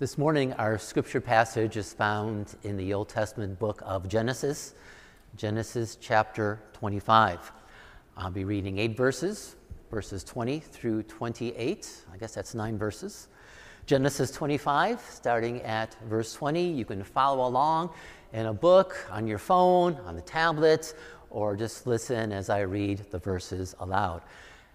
This 0.00 0.16
morning, 0.16 0.54
our 0.54 0.78
scripture 0.78 1.20
passage 1.20 1.76
is 1.76 1.92
found 1.92 2.56
in 2.62 2.78
the 2.78 2.94
Old 2.94 3.10
Testament 3.10 3.58
book 3.58 3.82
of 3.84 4.08
Genesis, 4.08 4.72
Genesis 5.36 5.98
chapter 6.00 6.58
25. 6.72 7.52
I'll 8.16 8.30
be 8.30 8.44
reading 8.44 8.78
eight 8.78 8.96
verses, 8.96 9.56
verses 9.90 10.24
20 10.24 10.58
through 10.58 11.02
28. 11.02 12.04
I 12.14 12.16
guess 12.16 12.32
that's 12.32 12.54
nine 12.54 12.78
verses. 12.78 13.28
Genesis 13.84 14.30
25, 14.30 15.02
starting 15.02 15.60
at 15.64 15.94
verse 16.08 16.32
20. 16.32 16.62
You 16.62 16.86
can 16.86 17.04
follow 17.04 17.46
along 17.46 17.90
in 18.32 18.46
a 18.46 18.54
book, 18.54 19.06
on 19.10 19.26
your 19.26 19.36
phone, 19.36 19.96
on 20.06 20.16
the 20.16 20.22
tablet, 20.22 20.94
or 21.28 21.54
just 21.56 21.86
listen 21.86 22.32
as 22.32 22.48
I 22.48 22.60
read 22.60 23.00
the 23.10 23.18
verses 23.18 23.74
aloud. 23.80 24.22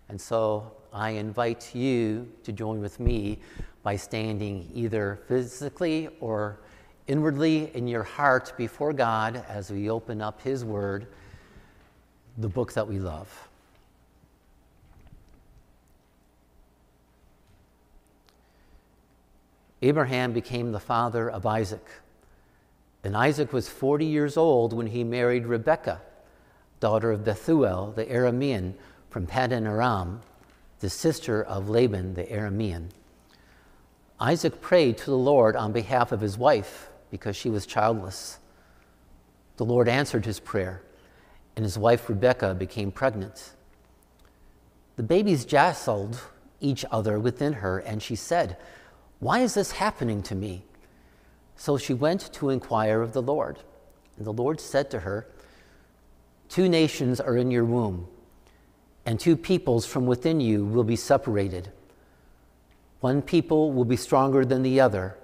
And 0.07 0.21
so 0.21 0.71
I 0.93 1.09
invite 1.09 1.73
you 1.73 2.31
to 2.43 2.51
join 2.51 2.79
with 2.79 2.99
me 2.99 3.39
by 3.85 3.95
standing 3.95 4.67
either 4.73 5.19
physically 5.27 6.09
or 6.19 6.59
inwardly 7.05 7.69
in 7.75 7.87
your 7.87 8.01
heart 8.01 8.51
before 8.57 8.91
God 8.91 9.45
as 9.47 9.69
we 9.69 9.91
open 9.91 10.23
up 10.23 10.41
His 10.41 10.65
Word, 10.65 11.05
the 12.39 12.49
book 12.49 12.73
that 12.73 12.87
we 12.87 12.97
love. 12.97 13.47
Abraham 19.83 20.33
became 20.33 20.71
the 20.71 20.79
father 20.79 21.29
of 21.29 21.45
Isaac. 21.45 21.85
And 23.03 23.15
Isaac 23.15 23.53
was 23.53 23.69
40 23.69 24.03
years 24.03 24.35
old 24.35 24.73
when 24.73 24.87
he 24.87 25.03
married 25.03 25.45
Rebekah, 25.45 26.01
daughter 26.79 27.11
of 27.11 27.23
Bethuel 27.23 27.91
the 27.91 28.05
Aramean 28.05 28.73
from 29.11 29.27
Paddan 29.27 29.67
Aram, 29.67 30.21
the 30.79 30.89
sister 30.89 31.43
of 31.43 31.69
Laban 31.69 32.15
the 32.15 32.23
Aramean. 32.23 32.87
Isaac 34.19 34.61
prayed 34.61 34.97
to 34.99 35.05
the 35.05 35.17
Lord 35.17 35.55
on 35.55 35.73
behalf 35.73 36.11
of 36.11 36.21
his 36.21 36.37
wife 36.37 36.89
because 37.11 37.35
she 37.35 37.49
was 37.49 37.65
childless. 37.65 38.39
The 39.57 39.65
Lord 39.65 39.87
answered 39.87 40.25
his 40.25 40.39
prayer, 40.39 40.81
and 41.55 41.63
his 41.63 41.77
wife 41.77 42.09
Rebekah 42.09 42.55
became 42.55 42.91
pregnant. 42.91 43.51
The 44.95 45.03
babies 45.03 45.45
jostled 45.45 46.21
each 46.61 46.85
other 46.91 47.19
within 47.19 47.53
her, 47.53 47.79
and 47.79 48.01
she 48.01 48.15
said, 48.15 48.57
Why 49.19 49.39
is 49.39 49.53
this 49.53 49.71
happening 49.71 50.23
to 50.23 50.35
me? 50.35 50.63
So 51.57 51.77
she 51.77 51.93
went 51.93 52.31
to 52.33 52.49
inquire 52.49 53.01
of 53.01 53.13
the 53.13 53.21
Lord. 53.21 53.59
And 54.17 54.25
the 54.25 54.33
Lord 54.33 54.59
said 54.59 54.89
to 54.91 55.01
her, 55.01 55.27
Two 56.47 56.69
nations 56.69 57.19
are 57.19 57.35
in 57.35 57.51
your 57.51 57.65
womb, 57.65 58.07
and 59.05 59.19
two 59.19 59.35
peoples 59.35 59.85
from 59.85 60.05
within 60.05 60.39
you 60.39 60.65
will 60.65 60.83
be 60.83 60.95
separated. 60.95 61.71
One 63.05 63.21
people 63.21 63.71
will 63.71 63.85
be 63.85 63.97
stronger 63.97 64.43
than 64.43 64.63
the 64.63 64.79
other, 64.79 65.15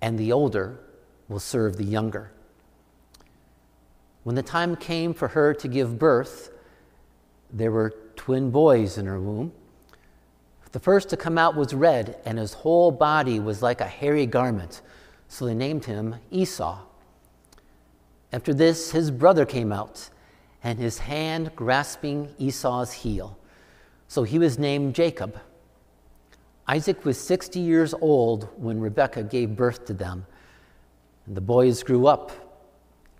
and 0.00 0.16
the 0.16 0.30
older 0.30 0.78
will 1.26 1.40
serve 1.40 1.78
the 1.78 1.84
younger. 1.84 2.30
When 4.22 4.36
the 4.36 4.44
time 4.44 4.76
came 4.76 5.12
for 5.12 5.26
her 5.26 5.52
to 5.52 5.66
give 5.66 5.98
birth, 5.98 6.52
there 7.52 7.72
were 7.72 7.92
twin 8.14 8.52
boys 8.52 8.98
in 8.98 9.06
her 9.06 9.18
womb. 9.18 9.50
The 10.70 10.78
first 10.78 11.08
to 11.08 11.16
come 11.16 11.38
out 11.38 11.56
was 11.56 11.74
red, 11.74 12.20
and 12.24 12.38
his 12.38 12.52
whole 12.52 12.92
body 12.92 13.40
was 13.40 13.62
like 13.62 13.80
a 13.80 13.84
hairy 13.84 14.26
garment, 14.26 14.80
so 15.26 15.44
they 15.44 15.54
named 15.54 15.86
him 15.86 16.14
Esau. 16.30 16.78
After 18.32 18.54
this, 18.54 18.92
his 18.92 19.10
brother 19.10 19.44
came 19.44 19.72
out, 19.72 20.08
and 20.62 20.78
his 20.78 20.98
hand 21.00 21.50
grasping 21.56 22.32
Esau's 22.38 22.92
heel. 22.92 23.36
So 24.06 24.22
he 24.22 24.38
was 24.38 24.56
named 24.56 24.94
Jacob. 24.94 25.36
Isaac 26.68 27.04
was 27.04 27.18
60 27.18 27.60
years 27.60 27.94
old 27.94 28.48
when 28.56 28.80
Rebekah 28.80 29.22
gave 29.24 29.54
birth 29.54 29.84
to 29.86 29.94
them. 29.94 30.26
And 31.26 31.36
the 31.36 31.40
boys 31.40 31.82
grew 31.84 32.08
up, 32.08 32.32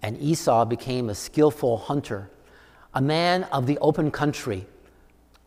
and 0.03 0.21
Esau 0.21 0.65
became 0.65 1.09
a 1.09 1.15
skillful 1.15 1.77
hunter, 1.77 2.29
a 2.93 3.01
man 3.01 3.45
of 3.45 3.67
the 3.67 3.79
open 3.79 4.11
country, 4.11 4.67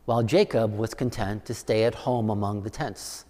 while 0.06 0.22
Jacob 0.22 0.76
was 0.76 0.94
content 0.94 1.44
to 1.46 1.54
stay 1.54 1.84
at 1.84 1.94
home 1.94 2.30
among 2.30 2.62
the 2.62 2.70
tents. 2.70 3.26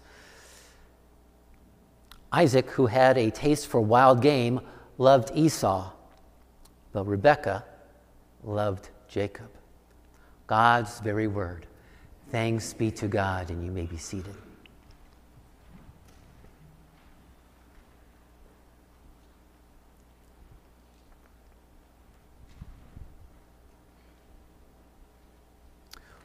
Isaac, 2.31 2.69
who 2.71 2.85
had 2.85 3.17
a 3.17 3.29
taste 3.29 3.67
for 3.67 3.81
wild 3.81 4.21
game, 4.21 4.61
loved 4.97 5.31
Esau, 5.35 5.91
but 6.93 7.03
Rebekah 7.05 7.65
loved 8.43 8.89
Jacob. 9.09 9.49
God's 10.47 11.01
very 11.01 11.27
word. 11.27 11.67
Thanks 12.29 12.73
be 12.73 12.89
to 12.91 13.09
God, 13.09 13.49
and 13.49 13.65
you 13.65 13.71
may 13.71 13.85
be 13.85 13.97
seated. 13.97 14.35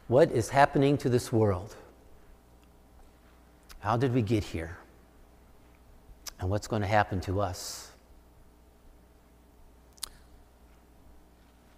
What 0.09 0.31
is 0.31 0.49
happening 0.49 0.97
to 0.99 1.09
this 1.09 1.33
world? 1.33 1.75
How 3.81 3.97
did 3.97 4.15
we 4.15 4.23
get 4.23 4.45
here? 4.45 4.77
And 6.39 6.49
what's 6.49 6.69
going 6.69 6.83
to 6.83 6.89
happen 6.89 7.21
to 7.23 7.41
us? 7.41 7.91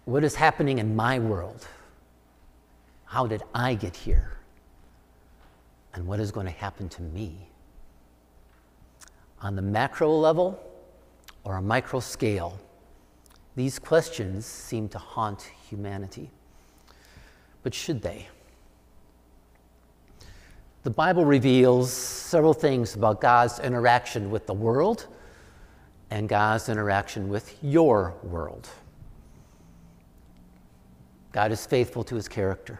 What 0.05 0.23
is 0.23 0.35
happening 0.35 0.77
in 0.77 0.95
my 0.95 1.17
world? 1.17 1.67
How 3.05 3.25
did 3.25 3.41
I 3.53 3.73
get 3.73 3.95
here? 3.95 4.37
And 5.93 6.05
what 6.05 6.19
is 6.19 6.31
going 6.31 6.45
to 6.45 6.51
happen 6.51 6.87
to 6.89 7.01
me? 7.01 7.49
On 9.41 9.55
the 9.55 9.61
macro 9.61 10.11
level 10.11 10.59
or 11.43 11.55
a 11.55 11.61
micro 11.61 11.99
scale, 11.99 12.59
these 13.55 13.79
questions 13.79 14.45
seem 14.45 14.87
to 14.89 14.99
haunt 14.99 15.49
humanity. 15.67 16.29
But 17.63 17.73
should 17.73 18.01
they? 18.01 18.27
The 20.83 20.89
Bible 20.89 21.25
reveals 21.25 21.91
several 21.91 22.53
things 22.53 22.95
about 22.95 23.19
God's 23.19 23.59
interaction 23.59 24.31
with 24.31 24.47
the 24.47 24.53
world 24.53 25.07
and 26.09 26.27
God's 26.27 26.69
interaction 26.69 27.29
with 27.29 27.57
your 27.61 28.15
world. 28.23 28.69
God 31.31 31.51
is 31.51 31.65
faithful 31.65 32.03
to 32.05 32.15
his 32.15 32.27
character. 32.27 32.79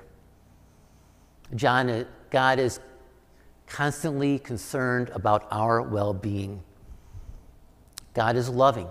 John, 1.55 1.89
uh, 1.89 2.05
God 2.29 2.59
is 2.59 2.79
constantly 3.67 4.39
concerned 4.39 5.09
about 5.09 5.47
our 5.51 5.81
well 5.81 6.13
being. 6.13 6.63
God 8.13 8.35
is 8.35 8.49
loving. 8.49 8.87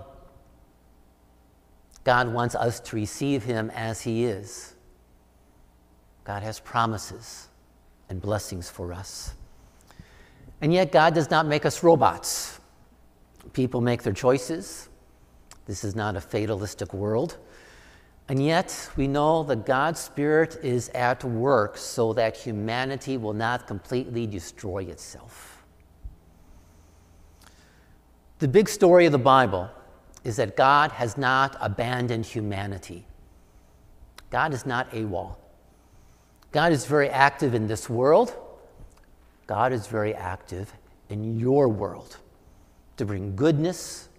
God 2.03 2.31
wants 2.33 2.55
us 2.55 2.79
to 2.81 2.95
receive 2.95 3.43
him 3.43 3.69
as 3.71 4.01
he 4.01 4.25
is. 4.25 4.75
God 6.29 6.43
has 6.43 6.59
promises 6.59 7.47
and 8.07 8.21
blessings 8.21 8.69
for 8.69 8.93
us. 8.93 9.33
And 10.61 10.71
yet, 10.71 10.91
God 10.91 11.15
does 11.15 11.31
not 11.31 11.47
make 11.47 11.65
us 11.65 11.81
robots. 11.81 12.59
People 13.53 13.81
make 13.81 14.03
their 14.03 14.13
choices. 14.13 14.89
This 15.65 15.83
is 15.83 15.95
not 15.95 16.15
a 16.15 16.21
fatalistic 16.21 16.93
world. 16.93 17.37
And 18.27 18.45
yet, 18.45 18.91
we 18.95 19.07
know 19.07 19.41
that 19.41 19.65
God's 19.65 20.01
Spirit 20.01 20.59
is 20.61 20.89
at 20.89 21.23
work 21.23 21.77
so 21.77 22.13
that 22.13 22.37
humanity 22.37 23.17
will 23.17 23.33
not 23.33 23.65
completely 23.65 24.27
destroy 24.27 24.83
itself. 24.83 25.63
The 28.37 28.47
big 28.47 28.69
story 28.69 29.07
of 29.07 29.13
the 29.13 29.17
Bible 29.17 29.67
is 30.23 30.35
that 30.35 30.55
God 30.55 30.91
has 30.91 31.17
not 31.17 31.57
abandoned 31.59 32.27
humanity. 32.27 33.07
God 34.29 34.53
is 34.53 34.67
not 34.67 34.91
AWOL. 34.91 35.35
God 36.51 36.71
is 36.71 36.85
very 36.85 37.09
active 37.09 37.53
in 37.53 37.67
this 37.67 37.89
world. 37.89 38.35
God 39.45 39.71
is 39.71 39.87
very 39.87 40.15
active 40.15 40.71
in 41.09 41.39
your 41.39 41.67
world 41.67 42.17
to 42.97 43.05
bring 43.05 43.35
goodness 43.35 44.09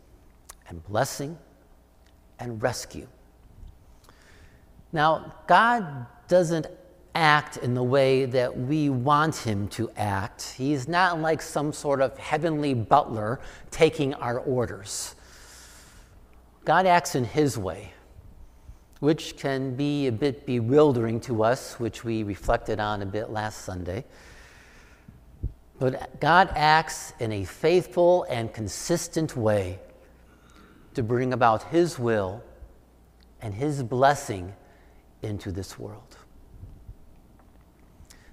and 0.69 0.85
blessing 0.85 1.37
and 2.39 2.63
rescue. 2.63 3.07
Now, 4.93 5.35
God 5.47 6.07
doesn't 6.29 6.67
act 7.15 7.57
in 7.59 7.75
the 7.75 7.83
way 7.83 8.25
that 8.25 8.57
we 8.57 8.89
want 8.89 9.37
him 9.37 9.69
to 9.69 9.91
act. 9.97 10.55
He's 10.57 10.89
not 10.89 11.21
like 11.21 11.43
some 11.43 11.73
sort 11.73 12.01
of 12.01 12.17
heavenly 12.19 12.75
butler 12.75 13.41
taking 13.71 14.15
our 14.15 14.39
orders. 14.39 15.15
God 16.65 16.87
acts 16.87 17.15
in 17.15 17.25
his 17.25 17.59
way 17.59 17.93
which 19.01 19.37
can 19.37 19.75
be 19.75 20.07
a 20.07 20.13
bit 20.13 20.47
bewildering 20.47 21.21
to 21.21 21.43
us, 21.43 21.81
which 21.81 22.05
we 22.05 22.23
reflected 22.23 22.79
on 22.79 23.03
a 23.03 23.07
bit 23.07 23.31
last 23.31 23.65
Sunday. 23.65 24.05
But 25.79 26.21
God 26.21 26.51
acts 26.55 27.15
in 27.19 27.33
a 27.33 27.45
faithful 27.45 28.25
and 28.25 28.53
consistent 28.53 29.35
way 29.37 29.79
to 30.93 31.03
bring 31.03 31.33
about 31.33 31.63
His 31.65 31.99
will 31.99 32.43
and 33.41 33.55
His 33.55 33.83
blessing 33.83 34.53
into 35.23 35.51
this 35.51 35.79
world. 35.79 36.19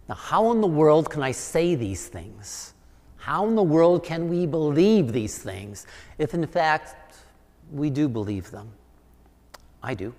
Now, 0.09 0.15
how 0.15 0.51
in 0.51 0.59
the 0.59 0.67
world 0.67 1.09
can 1.09 1.23
I 1.23 1.31
say 1.31 1.75
these 1.75 2.07
things? 2.07 2.73
How 3.15 3.47
in 3.47 3.55
the 3.55 3.63
world 3.63 4.03
can 4.03 4.29
we 4.29 4.45
believe 4.45 5.13
these 5.13 5.37
things 5.37 5.85
if, 6.17 6.33
in 6.33 6.45
fact, 6.47 7.15
we 7.71 7.89
do 7.89 8.09
believe 8.09 8.51
them? 8.51 8.71
I 9.81 9.93
do. 9.93 10.13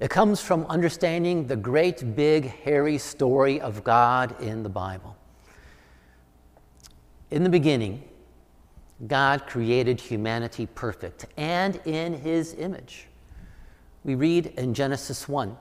It 0.00 0.08
comes 0.08 0.40
from 0.40 0.64
understanding 0.66 1.46
the 1.46 1.56
great, 1.56 2.16
big, 2.16 2.46
hairy 2.46 2.96
story 2.96 3.60
of 3.60 3.84
God 3.84 4.40
in 4.40 4.62
the 4.62 4.70
Bible. 4.70 5.14
In 7.30 7.44
the 7.44 7.50
beginning, 7.50 8.02
God 9.06 9.46
created 9.46 10.00
humanity 10.00 10.66
perfect 10.66 11.26
and 11.36 11.76
in 11.84 12.14
his 12.14 12.54
image. 12.54 13.08
We 14.02 14.14
read 14.14 14.46
in 14.56 14.72
Genesis 14.72 15.28
1 15.28 15.56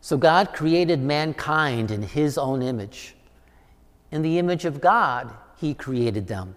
So 0.00 0.16
God 0.16 0.54
created 0.54 1.00
mankind 1.00 1.90
in 1.90 2.02
his 2.02 2.38
own 2.38 2.62
image. 2.62 3.14
In 4.10 4.22
the 4.22 4.38
image 4.38 4.64
of 4.64 4.80
God, 4.80 5.30
he 5.58 5.74
created 5.74 6.26
them. 6.26 6.56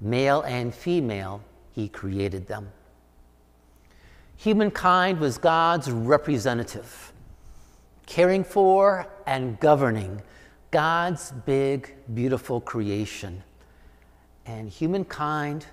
Male 0.00 0.42
and 0.42 0.72
female, 0.72 1.42
he 1.72 1.88
created 1.88 2.46
them. 2.46 2.70
Humankind 4.36 5.20
was 5.20 5.38
God's 5.38 5.90
representative, 5.90 7.12
caring 8.06 8.44
for 8.44 9.06
and 9.26 9.58
governing 9.60 10.20
God's 10.70 11.32
big, 11.44 11.94
beautiful 12.14 12.60
creation. 12.60 13.42
And 14.46 14.68
humankind 14.68 15.66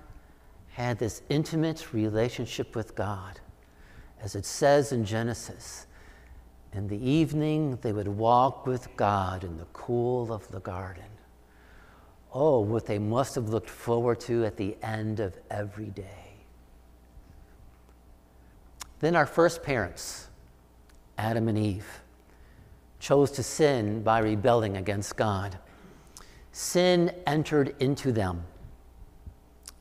had 0.70 0.98
this 0.98 1.22
intimate 1.28 1.92
relationship 1.92 2.76
with 2.76 2.94
God. 2.94 3.40
As 4.20 4.34
it 4.34 4.44
says 4.44 4.92
in 4.92 5.04
Genesis, 5.04 5.86
in 6.72 6.86
the 6.86 7.02
evening 7.04 7.78
they 7.82 7.92
would 7.92 8.06
walk 8.06 8.66
with 8.66 8.94
God 8.96 9.42
in 9.42 9.56
the 9.56 9.66
cool 9.72 10.32
of 10.32 10.46
the 10.52 10.60
garden. 10.60 11.04
Oh, 12.32 12.60
what 12.60 12.86
they 12.86 12.98
must 12.98 13.34
have 13.34 13.48
looked 13.48 13.70
forward 13.70 14.20
to 14.20 14.44
at 14.44 14.56
the 14.56 14.76
end 14.82 15.18
of 15.18 15.34
every 15.50 15.90
day. 15.90 16.29
Then 19.00 19.16
our 19.16 19.26
first 19.26 19.62
parents, 19.62 20.28
Adam 21.18 21.48
and 21.48 21.58
Eve, 21.58 22.00
chose 22.98 23.30
to 23.32 23.42
sin 23.42 24.02
by 24.02 24.18
rebelling 24.18 24.76
against 24.76 25.16
God. 25.16 25.58
Sin 26.52 27.14
entered 27.26 27.74
into 27.80 28.12
them, 28.12 28.44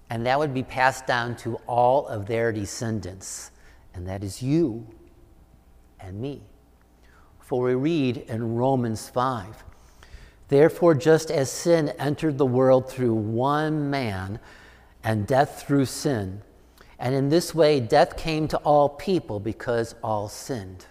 and 0.09 0.25
that 0.25 0.39
would 0.39 0.53
be 0.53 0.63
passed 0.63 1.05
down 1.05 1.35
to 1.37 1.55
all 1.67 2.07
of 2.07 2.25
their 2.25 2.51
descendants, 2.51 3.51
and 3.93 4.07
that 4.07 4.23
is 4.23 4.41
you 4.41 4.87
and 5.99 6.19
me. 6.19 6.41
For 7.39 7.63
we 7.63 7.75
read 7.75 8.17
in 8.17 8.55
Romans 8.55 9.09
5 9.09 9.65
Therefore, 10.47 10.95
just 10.95 11.29
as 11.29 11.51
sin 11.51 11.89
entered 11.99 12.37
the 12.37 12.45
world 12.45 12.89
through 12.89 13.13
one 13.13 13.89
man, 13.89 14.39
and 15.03 15.27
death 15.27 15.63
through 15.65 15.85
sin, 15.85 16.41
and 16.99 17.15
in 17.15 17.29
this 17.29 17.55
way 17.55 17.79
death 17.79 18.17
came 18.17 18.47
to 18.49 18.57
all 18.57 18.89
people 18.89 19.39
because 19.39 19.95
all 20.03 20.27
sinned. 20.27 20.85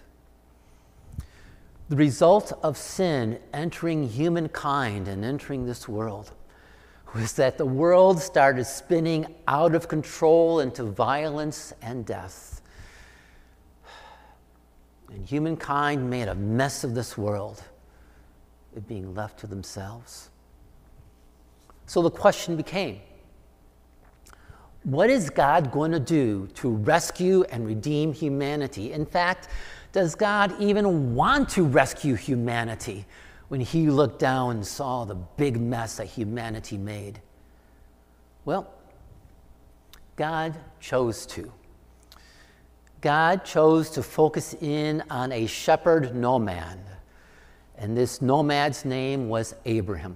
The 1.89 1.95
result 1.95 2.51
of 2.63 2.77
sin 2.77 3.39
entering 3.53 4.07
humankind 4.07 5.07
and 5.07 5.23
entering 5.23 5.65
this 5.65 5.87
world 5.87 6.31
was 7.15 7.33
that 7.33 7.57
the 7.57 7.65
world 7.65 8.19
started 8.19 8.65
spinning 8.65 9.33
out 9.47 9.73
of 9.73 9.87
control 9.87 10.59
into 10.59 10.83
violence 10.83 11.73
and 11.81 12.05
death. 12.05 12.61
And 15.11 15.25
humankind 15.25 16.07
made 16.07 16.27
a 16.27 16.35
mess 16.35 16.83
of 16.83 16.93
this 16.93 17.17
world, 17.17 17.63
it 18.75 18.87
being 18.87 19.15
left 19.15 19.39
to 19.39 19.47
themselves. 19.47 20.29
So 21.87 22.03
the 22.03 22.11
question 22.11 22.55
became 22.55 22.99
what 24.83 25.09
is 25.09 25.29
God 25.29 25.71
going 25.71 25.91
to 25.91 25.99
do 25.99 26.47
to 26.55 26.69
rescue 26.69 27.43
and 27.49 27.67
redeem 27.67 28.13
humanity? 28.13 28.93
In 28.93 29.05
fact, 29.05 29.49
does 29.91 30.15
God 30.15 30.53
even 30.59 31.15
want 31.15 31.49
to 31.49 31.63
rescue 31.63 32.15
humanity 32.15 33.05
when 33.49 33.59
he 33.59 33.89
looked 33.89 34.19
down 34.19 34.57
and 34.57 34.65
saw 34.65 35.03
the 35.03 35.15
big 35.15 35.59
mess 35.59 35.97
that 35.97 36.05
humanity 36.05 36.77
made? 36.77 37.19
Well, 38.45 38.71
God 40.15 40.55
chose 40.79 41.25
to. 41.27 41.51
God 43.01 43.45
chose 43.45 43.89
to 43.91 44.03
focus 44.03 44.53
in 44.59 45.03
on 45.09 45.31
a 45.31 45.45
shepherd 45.45 46.15
nomad, 46.15 46.79
and 47.77 47.95
this 47.95 48.21
nomad's 48.21 48.83
name 48.83 49.29
was 49.29 49.55
Abraham. 49.65 50.15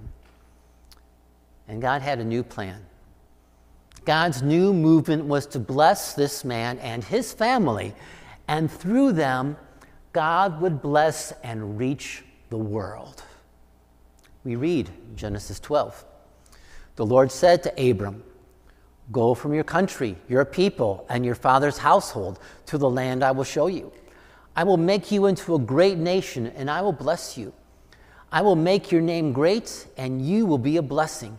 And 1.66 1.80
God 1.80 2.02
had 2.02 2.18
a 2.18 2.24
new 2.24 2.42
plan. 2.42 2.84
God's 4.04 4.42
new 4.42 4.72
movement 4.72 5.24
was 5.24 5.46
to 5.48 5.58
bless 5.58 6.14
this 6.14 6.44
man 6.44 6.78
and 6.78 7.02
his 7.02 7.32
family, 7.32 7.94
and 8.48 8.70
through 8.70 9.12
them, 9.12 9.56
God 10.12 10.60
would 10.60 10.82
bless 10.82 11.32
and 11.42 11.78
reach 11.78 12.22
the 12.50 12.58
world. 12.58 13.22
We 14.44 14.56
read 14.56 14.90
Genesis 15.16 15.58
12. 15.58 16.04
The 16.96 17.06
Lord 17.06 17.32
said 17.32 17.62
to 17.62 17.90
Abram, 17.90 18.22
Go 19.10 19.34
from 19.34 19.52
your 19.52 19.64
country, 19.64 20.16
your 20.28 20.44
people, 20.44 21.04
and 21.08 21.24
your 21.24 21.34
father's 21.34 21.78
household 21.78 22.38
to 22.66 22.78
the 22.78 22.88
land 22.88 23.22
I 23.22 23.32
will 23.32 23.44
show 23.44 23.66
you. 23.66 23.92
I 24.56 24.64
will 24.64 24.76
make 24.76 25.10
you 25.10 25.26
into 25.26 25.54
a 25.54 25.58
great 25.58 25.98
nation, 25.98 26.46
and 26.48 26.70
I 26.70 26.80
will 26.80 26.92
bless 26.92 27.36
you. 27.36 27.52
I 28.30 28.42
will 28.42 28.56
make 28.56 28.92
your 28.92 29.00
name 29.00 29.32
great, 29.32 29.86
and 29.96 30.24
you 30.24 30.46
will 30.46 30.58
be 30.58 30.76
a 30.76 30.82
blessing. 30.82 31.38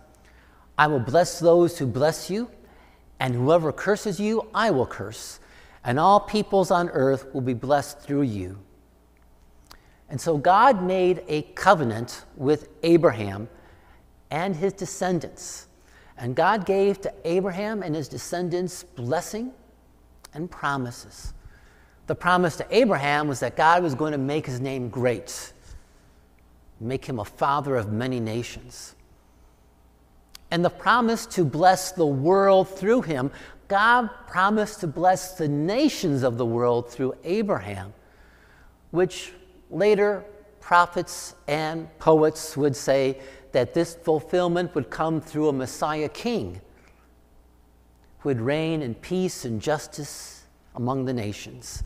I 0.77 0.87
will 0.87 0.99
bless 0.99 1.39
those 1.39 1.77
who 1.77 1.87
bless 1.87 2.29
you, 2.29 2.49
and 3.19 3.33
whoever 3.33 3.71
curses 3.71 4.19
you, 4.19 4.47
I 4.53 4.71
will 4.71 4.85
curse, 4.85 5.39
and 5.83 5.99
all 5.99 6.19
peoples 6.19 6.71
on 6.71 6.89
earth 6.89 7.33
will 7.33 7.41
be 7.41 7.53
blessed 7.53 7.99
through 7.99 8.23
you. 8.23 8.59
And 10.09 10.19
so 10.19 10.37
God 10.37 10.83
made 10.83 11.23
a 11.27 11.43
covenant 11.53 12.25
with 12.35 12.69
Abraham 12.83 13.49
and 14.31 14.55
his 14.55 14.73
descendants. 14.73 15.67
And 16.17 16.35
God 16.35 16.65
gave 16.65 17.01
to 17.01 17.13
Abraham 17.23 17.83
and 17.83 17.95
his 17.95 18.07
descendants 18.07 18.83
blessing 18.83 19.51
and 20.33 20.49
promises. 20.49 21.33
The 22.07 22.15
promise 22.15 22.55
to 22.57 22.67
Abraham 22.69 23.27
was 23.27 23.39
that 23.39 23.55
God 23.55 23.81
was 23.81 23.95
going 23.95 24.11
to 24.11 24.17
make 24.17 24.45
his 24.45 24.59
name 24.59 24.89
great, 24.89 25.53
make 26.79 27.05
him 27.05 27.19
a 27.19 27.25
father 27.25 27.75
of 27.75 27.91
many 27.91 28.19
nations 28.19 28.95
and 30.55 30.63
the 30.63 30.69
promise 30.69 31.25
to 31.25 31.43
bless 31.43 31.91
the 31.91 32.05
world 32.05 32.69
through 32.69 33.01
him, 33.01 33.29
God 33.67 34.09
promised 34.25 34.79
to 34.79 34.87
bless 34.87 35.33
the 35.33 35.49
nations 35.49 36.23
of 36.23 36.37
the 36.37 36.45
world 36.45 36.89
through 36.89 37.13
Abraham, 37.25 37.93
which 38.91 39.33
later 39.69 40.23
prophets 40.61 41.35
and 41.49 41.89
poets 41.99 42.55
would 42.55 42.73
say 42.73 43.19
that 43.51 43.73
this 43.73 43.95
fulfillment 43.95 44.73
would 44.75 44.89
come 44.89 45.19
through 45.19 45.49
a 45.49 45.51
Messiah 45.51 46.07
king 46.07 46.61
who 48.19 48.29
would 48.29 48.39
reign 48.39 48.81
in 48.81 48.95
peace 48.95 49.43
and 49.43 49.61
justice 49.61 50.45
among 50.75 51.03
the 51.03 51.13
nations. 51.13 51.83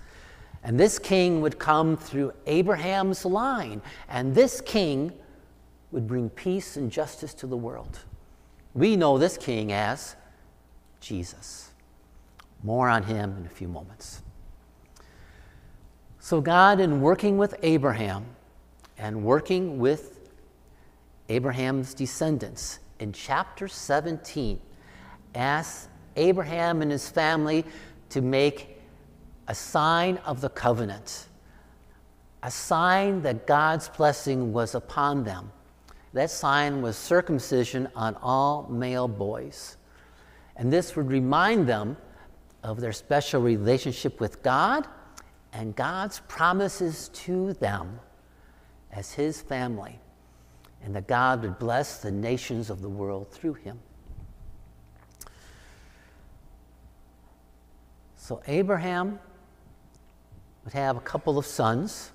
And 0.64 0.80
this 0.80 1.00
king 1.00 1.42
would 1.42 1.58
come 1.58 1.98
through 1.98 2.34
Abraham's 2.46 3.26
line, 3.26 3.82
and 4.08 4.36
this 4.36 4.62
king 4.62 5.12
would 5.92 6.06
bring 6.06 6.30
peace 6.30 6.78
and 6.78 6.92
justice 6.92 7.34
to 7.34 7.48
the 7.48 7.58
world. 7.58 8.02
We 8.74 8.96
know 8.96 9.18
this 9.18 9.38
king 9.38 9.72
as 9.72 10.16
Jesus. 11.00 11.72
More 12.64 12.90
on 12.90 13.04
him 13.04 13.36
in 13.38 13.46
a 13.46 13.50
few 13.50 13.68
moments. 13.68 14.22
So, 16.20 16.42
God, 16.42 16.80
in 16.80 17.02
working 17.02 17.38
with 17.38 17.56
Abraham 17.64 18.26
and 18.98 19.24
working 19.24 19.80
with 19.80 20.30
Abraham's 21.30 21.94
descendants, 21.94 22.80
in 23.00 23.14
chapter 23.14 23.68
17, 23.68 24.60
asks 25.34 25.88
Abraham 26.18 26.82
and 26.82 26.92
his 26.92 27.08
family 27.10 27.64
to 28.10 28.22
make 28.22 28.78
a 29.48 29.56
sign 29.56 30.18
of 30.18 30.42
the 30.42 30.50
covenant, 30.50 31.28
a 32.44 32.52
sign 32.52 33.22
that 33.22 33.48
God's 33.48 33.90
blessing 33.90 34.52
was 34.54 34.76
upon 34.76 35.24
them 35.24 35.52
that 36.14 36.32
sign 36.32 36.82
was 36.82 36.98
circumcision 36.98 37.88
on 37.96 38.16
all 38.16 38.68
male 38.70 39.08
boys. 39.08 39.78
And 40.56 40.74
this 40.74 40.96
would 40.96 41.10
remind 41.10 41.68
them 41.68 41.98
of 42.64 42.82
their 42.82 42.92
special 42.92 43.42
relationship 43.42 44.20
with 44.20 44.44
God 44.44 44.88
and 45.54 45.76
God's 45.76 46.22
promises 46.28 47.10
to 47.10 47.54
them 47.54 48.00
as 48.92 49.14
His 49.14 49.42
family, 49.42 50.00
and 50.84 50.96
that 50.96 51.08
God 51.08 51.44
would 51.44 51.60
bless 51.60 52.00
the 52.00 52.12
nations 52.12 52.70
of 52.70 52.82
the 52.82 52.90
world 52.90 53.32
through 53.32 53.54
Him. 53.54 53.80
So, 58.18 58.42
Abraham 58.48 59.20
would 60.64 60.74
have 60.74 60.98
a 60.98 61.02
couple 61.02 61.38
of 61.38 61.46
sons. 61.46 62.12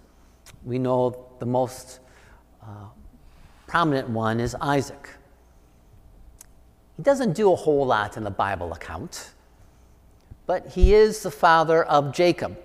We 0.64 0.78
know 0.78 1.26
the 1.38 1.46
most 1.46 2.00
uh, 2.62 2.86
prominent 3.74 4.08
one 4.08 4.38
is 4.38 4.54
Isaac. 4.60 5.08
He 6.96 7.02
doesn't 7.02 7.32
do 7.32 7.52
a 7.52 7.56
whole 7.56 7.84
lot 7.84 8.16
in 8.16 8.22
the 8.22 8.30
Bible 8.30 8.72
account, 8.72 9.32
but 10.46 10.68
he 10.68 10.94
is 10.94 11.24
the 11.24 11.30
father 11.32 11.82
of 11.82 12.12
Jacob. 12.12 12.56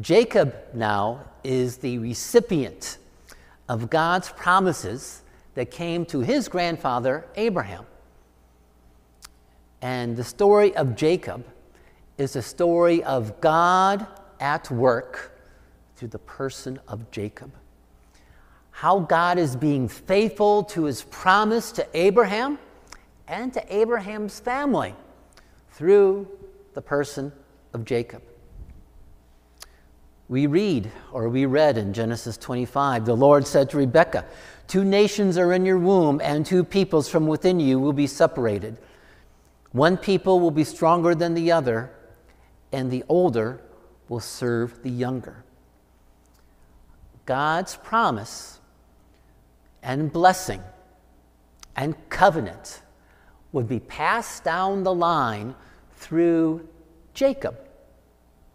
Jacob 0.00 0.54
now 0.72 1.24
is 1.42 1.78
the 1.78 1.98
recipient 1.98 2.98
of 3.68 3.90
God's 3.90 4.28
promises 4.28 5.22
that 5.56 5.72
came 5.72 6.06
to 6.06 6.20
his 6.20 6.46
grandfather, 6.46 7.26
Abraham. 7.34 7.84
And 9.82 10.16
the 10.16 10.22
story 10.22 10.76
of 10.76 10.94
Jacob 10.94 11.44
is 12.18 12.36
a 12.36 12.42
story 12.42 13.02
of 13.02 13.40
God 13.40 14.06
at 14.38 14.70
work 14.70 15.36
through 15.96 16.08
the 16.14 16.20
person 16.20 16.78
of 16.86 17.10
Jacob. 17.10 17.50
How 18.78 19.00
God 19.00 19.38
is 19.38 19.56
being 19.56 19.88
faithful 19.88 20.62
to 20.62 20.84
his 20.84 21.02
promise 21.02 21.72
to 21.72 21.88
Abraham 21.94 22.60
and 23.26 23.52
to 23.52 23.76
Abraham's 23.76 24.38
family 24.38 24.94
through 25.72 26.28
the 26.74 26.80
person 26.80 27.32
of 27.74 27.84
Jacob. 27.84 28.22
We 30.28 30.46
read, 30.46 30.92
or 31.10 31.28
we 31.28 31.44
read 31.44 31.76
in 31.76 31.92
Genesis 31.92 32.36
25, 32.36 33.04
the 33.04 33.16
Lord 33.16 33.48
said 33.48 33.68
to 33.70 33.78
Rebekah, 33.78 34.24
Two 34.68 34.84
nations 34.84 35.36
are 35.38 35.52
in 35.52 35.66
your 35.66 35.78
womb, 35.78 36.20
and 36.22 36.46
two 36.46 36.62
peoples 36.62 37.08
from 37.08 37.26
within 37.26 37.58
you 37.58 37.80
will 37.80 37.92
be 37.92 38.06
separated. 38.06 38.78
One 39.72 39.96
people 39.96 40.38
will 40.38 40.52
be 40.52 40.62
stronger 40.62 41.16
than 41.16 41.34
the 41.34 41.50
other, 41.50 41.90
and 42.70 42.92
the 42.92 43.02
older 43.08 43.60
will 44.08 44.20
serve 44.20 44.84
the 44.84 44.90
younger. 44.90 45.42
God's 47.26 47.74
promise 47.74 48.57
and 49.82 50.12
blessing 50.12 50.62
and 51.76 51.94
covenant 52.08 52.82
would 53.52 53.68
be 53.68 53.80
passed 53.80 54.44
down 54.44 54.82
the 54.82 54.94
line 54.94 55.54
through 55.96 56.68
Jacob, 57.14 57.56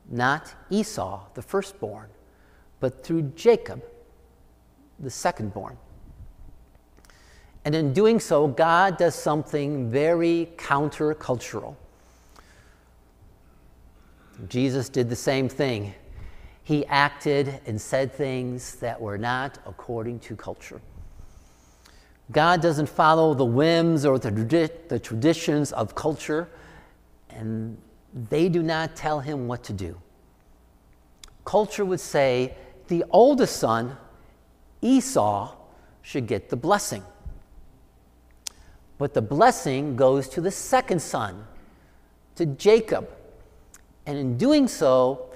not 0.10 0.54
Esau, 0.70 1.22
the 1.34 1.42
firstborn, 1.42 2.10
but 2.80 3.04
through 3.04 3.22
Jacob, 3.36 3.84
the 5.00 5.10
secondborn. 5.10 5.78
And 7.66 7.74
in 7.74 7.94
doing 7.94 8.20
so, 8.20 8.48
God 8.48 8.98
does 8.98 9.16
something 9.16 9.90
very 9.90 10.50
countercultural. 10.58 11.76
Jesus 14.50 14.90
did 14.90 15.10
the 15.10 15.16
same 15.16 15.48
thing. 15.48 15.94
He 16.64 16.86
acted 16.88 17.62
and 17.66 17.80
said 17.80 18.12
things 18.12 18.76
that 18.78 19.00
were 19.00 19.18
not 19.18 19.60
according 19.66 20.20
to 20.22 20.36
culture. 20.36 20.82
God 22.32 22.62
doesn't 22.62 22.88
follow 22.88 23.34
the 23.34 23.46
whims 23.46 24.06
or 24.06 24.18
the, 24.18 24.32
the 24.88 25.00
traditions 25.00 25.72
of 25.74 25.94
culture, 25.94 26.50
and 27.30 27.78
they 28.30 28.50
do 28.50 28.64
not 28.64 28.96
tell 28.96 29.20
him 29.20 29.48
what 29.48 29.64
to 29.66 29.74
do. 29.74 30.00
Culture 31.46 31.84
would 31.84 32.00
say 32.00 32.56
the 32.88 33.04
oldest 33.10 33.58
son, 33.58 33.98
Esau, 34.82 35.56
should 36.02 36.28
get 36.28 36.50
the 36.50 36.56
blessing. 36.56 37.04
But 38.98 39.14
the 39.14 39.22
blessing 39.22 39.96
goes 39.96 40.30
to 40.30 40.42
the 40.42 40.52
second 40.52 41.02
son, 41.02 41.46
to 42.36 42.46
Jacob. 42.46 43.10
And 44.06 44.18
in 44.18 44.38
doing 44.38 44.68
so, 44.68 45.30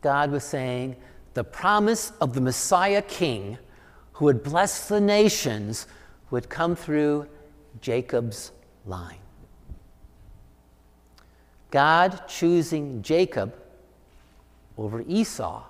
God 0.00 0.30
was 0.30 0.44
saying 0.44 0.96
the 1.34 1.44
promise 1.44 2.12
of 2.20 2.34
the 2.34 2.40
Messiah 2.40 3.02
king 3.02 3.58
who 4.14 4.24
would 4.26 4.42
bless 4.42 4.88
the 4.88 5.00
nations 5.00 5.86
would 6.30 6.48
come 6.48 6.74
through 6.74 7.28
Jacob's 7.80 8.52
line. 8.84 9.18
God 11.70 12.26
choosing 12.28 13.02
Jacob 13.02 13.54
over 14.78 15.02
Esau, 15.02 15.62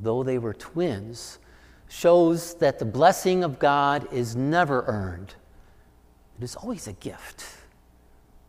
though 0.00 0.22
they 0.22 0.38
were 0.38 0.54
twins, 0.54 1.38
shows 1.88 2.54
that 2.54 2.78
the 2.78 2.84
blessing 2.84 3.42
of 3.42 3.58
God 3.58 4.06
is 4.12 4.36
never 4.36 4.84
earned. 4.86 5.34
It 6.38 6.44
is 6.44 6.54
always 6.56 6.86
a 6.86 6.92
gift. 6.92 7.44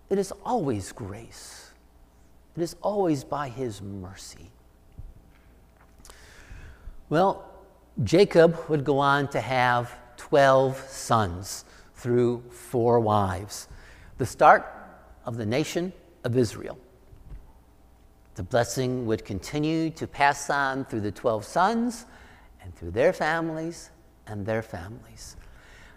It 0.09 0.19
is 0.19 0.31
always 0.45 0.91
grace. 0.91 1.71
It 2.55 2.61
is 2.61 2.75
always 2.81 3.23
by 3.23 3.49
His 3.49 3.81
mercy. 3.81 4.51
Well, 7.09 7.49
Jacob 8.03 8.57
would 8.69 8.83
go 8.83 8.99
on 8.99 9.27
to 9.29 9.41
have 9.41 9.95
12 10.19 10.77
sons 10.89 11.65
through 11.95 12.43
four 12.51 12.99
wives, 12.99 13.69
the 14.17 14.25
start 14.25 14.65
of 15.25 15.38
the 15.38 15.45
nation 15.45 15.93
of 16.25 16.38
Israel. 16.38 16.77
The 18.35 18.43
blessing 18.43 19.05
would 19.05 19.23
continue 19.23 19.89
to 19.91 20.05
pass 20.07 20.49
on 20.49 20.85
through 20.85 21.01
the 21.01 21.11
12 21.11 21.45
sons 21.45 22.05
and 22.61 22.75
through 22.75 22.91
their 22.91 23.13
families 23.13 23.91
and 24.27 24.45
their 24.45 24.61
families. 24.61 25.38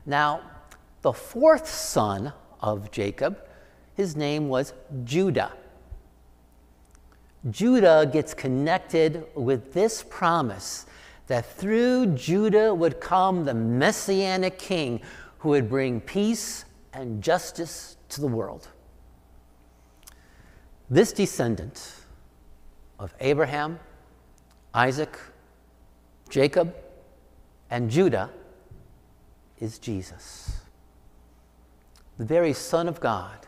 Now, 0.07 0.41
the 1.03 1.13
fourth 1.13 1.69
son 1.69 2.33
of 2.61 2.93
Jacob, 2.93 3.45
his 3.95 4.17
name 4.17 4.49
was 4.49 4.73
Judah. 5.05 5.53
Judah 7.51 8.09
gets 8.11 8.35
connected 8.35 9.27
with 9.35 9.73
this 9.73 10.05
promise 10.09 10.87
that 11.33 11.47
through 11.47 12.05
Judah 12.09 12.75
would 12.75 13.01
come 13.01 13.47
the 13.47 13.55
messianic 13.55 14.59
king 14.59 15.01
who 15.39 15.49
would 15.49 15.67
bring 15.67 15.99
peace 15.99 16.67
and 16.93 17.23
justice 17.23 17.97
to 18.11 18.21
the 18.21 18.27
world. 18.27 18.69
This 20.91 21.11
descendant 21.11 21.95
of 22.99 23.15
Abraham, 23.19 23.81
Isaac, 24.75 25.19
Jacob, 26.29 26.77
and 27.71 27.91
Judah 27.91 28.29
is 29.59 29.79
Jesus 29.79 30.61
the 32.19 32.27
very 32.27 32.53
Son 32.53 32.89
of 32.89 33.01
God, 33.01 33.47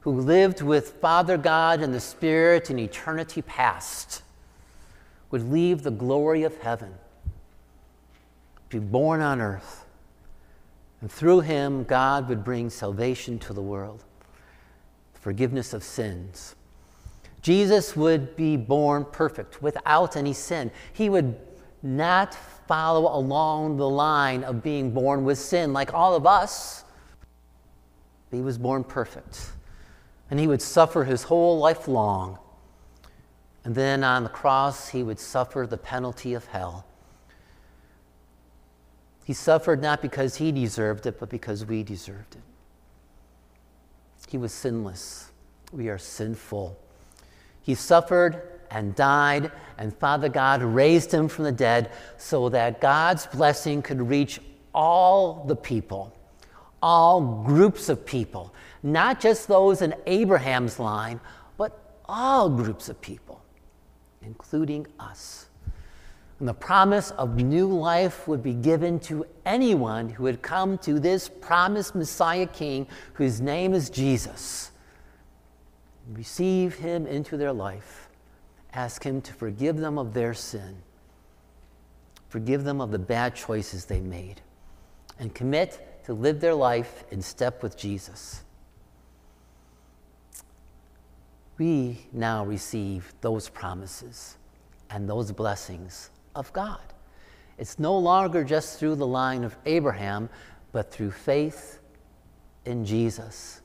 who 0.00 0.10
lived 0.10 0.62
with 0.62 0.94
Father 0.94 1.38
God 1.38 1.80
and 1.80 1.94
the 1.94 2.00
Spirit 2.00 2.70
in 2.70 2.78
eternity 2.80 3.40
past, 3.40 4.24
would 5.30 5.50
leave 5.50 5.82
the 5.82 5.90
glory 5.90 6.42
of 6.42 6.56
heaven, 6.58 6.94
be 8.68 8.78
born 8.78 9.20
on 9.20 9.40
earth, 9.40 9.84
and 11.00 11.10
through 11.10 11.40
him, 11.40 11.84
God 11.84 12.28
would 12.28 12.44
bring 12.44 12.70
salvation 12.70 13.38
to 13.40 13.52
the 13.52 13.62
world, 13.62 14.04
forgiveness 15.14 15.72
of 15.72 15.84
sins. 15.84 16.56
Jesus 17.40 17.94
would 17.94 18.34
be 18.36 18.56
born 18.56 19.04
perfect, 19.04 19.62
without 19.62 20.16
any 20.16 20.32
sin. 20.32 20.70
He 20.92 21.08
would 21.08 21.36
not 21.82 22.34
follow 22.66 23.16
along 23.16 23.76
the 23.76 23.88
line 23.88 24.42
of 24.42 24.62
being 24.62 24.90
born 24.90 25.24
with 25.24 25.38
sin 25.38 25.72
like 25.72 25.94
all 25.94 26.16
of 26.16 26.26
us 26.26 26.84
he 28.30 28.40
was 28.40 28.58
born 28.58 28.84
perfect. 28.84 29.52
And 30.30 30.38
he 30.38 30.46
would 30.46 30.60
suffer 30.60 31.04
his 31.04 31.22
whole 31.22 31.58
life 31.58 31.88
long. 31.88 32.38
And 33.68 33.76
then 33.76 34.02
on 34.02 34.22
the 34.22 34.30
cross, 34.30 34.88
he 34.88 35.02
would 35.02 35.20
suffer 35.20 35.66
the 35.68 35.76
penalty 35.76 36.32
of 36.32 36.46
hell. 36.46 36.86
He 39.26 39.34
suffered 39.34 39.82
not 39.82 40.00
because 40.00 40.36
he 40.36 40.50
deserved 40.52 41.04
it, 41.04 41.20
but 41.20 41.28
because 41.28 41.66
we 41.66 41.82
deserved 41.82 42.36
it. 42.36 42.40
He 44.26 44.38
was 44.38 44.54
sinless. 44.54 45.30
We 45.70 45.90
are 45.90 45.98
sinful. 45.98 46.78
He 47.60 47.74
suffered 47.74 48.40
and 48.70 48.94
died, 48.94 49.52
and 49.76 49.94
Father 49.98 50.30
God 50.30 50.62
raised 50.62 51.12
him 51.12 51.28
from 51.28 51.44
the 51.44 51.52
dead 51.52 51.90
so 52.16 52.48
that 52.48 52.80
God's 52.80 53.26
blessing 53.26 53.82
could 53.82 54.00
reach 54.00 54.40
all 54.72 55.44
the 55.46 55.56
people 55.56 56.14
all 56.80 57.42
groups 57.44 57.88
of 57.88 58.06
people, 58.06 58.54
not 58.82 59.20
just 59.20 59.48
those 59.48 59.82
in 59.82 59.94
Abraham's 60.06 60.78
line, 60.78 61.20
but 61.56 62.00
all 62.08 62.48
groups 62.48 62.88
of 62.88 63.00
people, 63.00 63.42
including 64.22 64.86
us. 64.98 65.46
And 66.38 66.48
the 66.48 66.54
promise 66.54 67.10
of 67.12 67.36
new 67.36 67.66
life 67.66 68.28
would 68.28 68.42
be 68.42 68.54
given 68.54 69.00
to 69.00 69.26
anyone 69.44 70.08
who 70.08 70.26
had 70.26 70.40
come 70.40 70.78
to 70.78 71.00
this 71.00 71.28
promised 71.28 71.94
Messiah 71.94 72.46
King, 72.46 72.86
whose 73.14 73.40
name 73.40 73.74
is 73.74 73.90
Jesus. 73.90 74.70
Receive 76.12 76.76
him 76.76 77.06
into 77.06 77.36
their 77.36 77.52
life. 77.52 78.08
Ask 78.72 79.02
him 79.02 79.20
to 79.22 79.32
forgive 79.32 79.78
them 79.78 79.98
of 79.98 80.14
their 80.14 80.34
sin, 80.34 80.76
forgive 82.28 82.64
them 82.64 82.80
of 82.80 82.90
the 82.90 82.98
bad 82.98 83.34
choices 83.34 83.86
they 83.86 84.00
made, 84.00 84.40
and 85.18 85.34
commit 85.34 86.04
to 86.04 86.12
live 86.12 86.40
their 86.40 86.54
life 86.54 87.04
in 87.10 87.20
step 87.20 87.62
with 87.62 87.76
Jesus. 87.76 88.44
We 91.58 92.06
now 92.12 92.44
receive 92.44 93.12
those 93.20 93.48
promises 93.48 94.36
and 94.90 95.08
those 95.08 95.32
blessings 95.32 96.10
of 96.34 96.52
God. 96.52 96.80
It's 97.58 97.78
no 97.78 97.98
longer 97.98 98.44
just 98.44 98.78
through 98.78 98.94
the 98.94 99.06
line 99.06 99.42
of 99.42 99.56
Abraham, 99.66 100.28
but 100.70 100.92
through 100.92 101.10
faith 101.10 101.80
in 102.64 102.84
Jesus 102.84 103.60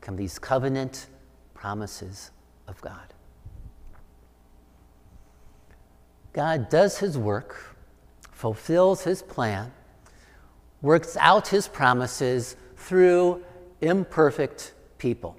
come 0.00 0.16
these 0.16 0.38
covenant 0.38 1.08
promises 1.54 2.30
of 2.66 2.80
God. 2.80 3.14
God 6.32 6.70
does 6.70 6.98
his 6.98 7.18
work, 7.18 7.76
fulfills 8.30 9.04
his 9.04 9.22
plan, 9.22 9.70
works 10.80 11.16
out 11.20 11.48
his 11.48 11.68
promises 11.68 12.56
through 12.76 13.42
imperfect 13.80 14.72
people, 14.98 15.36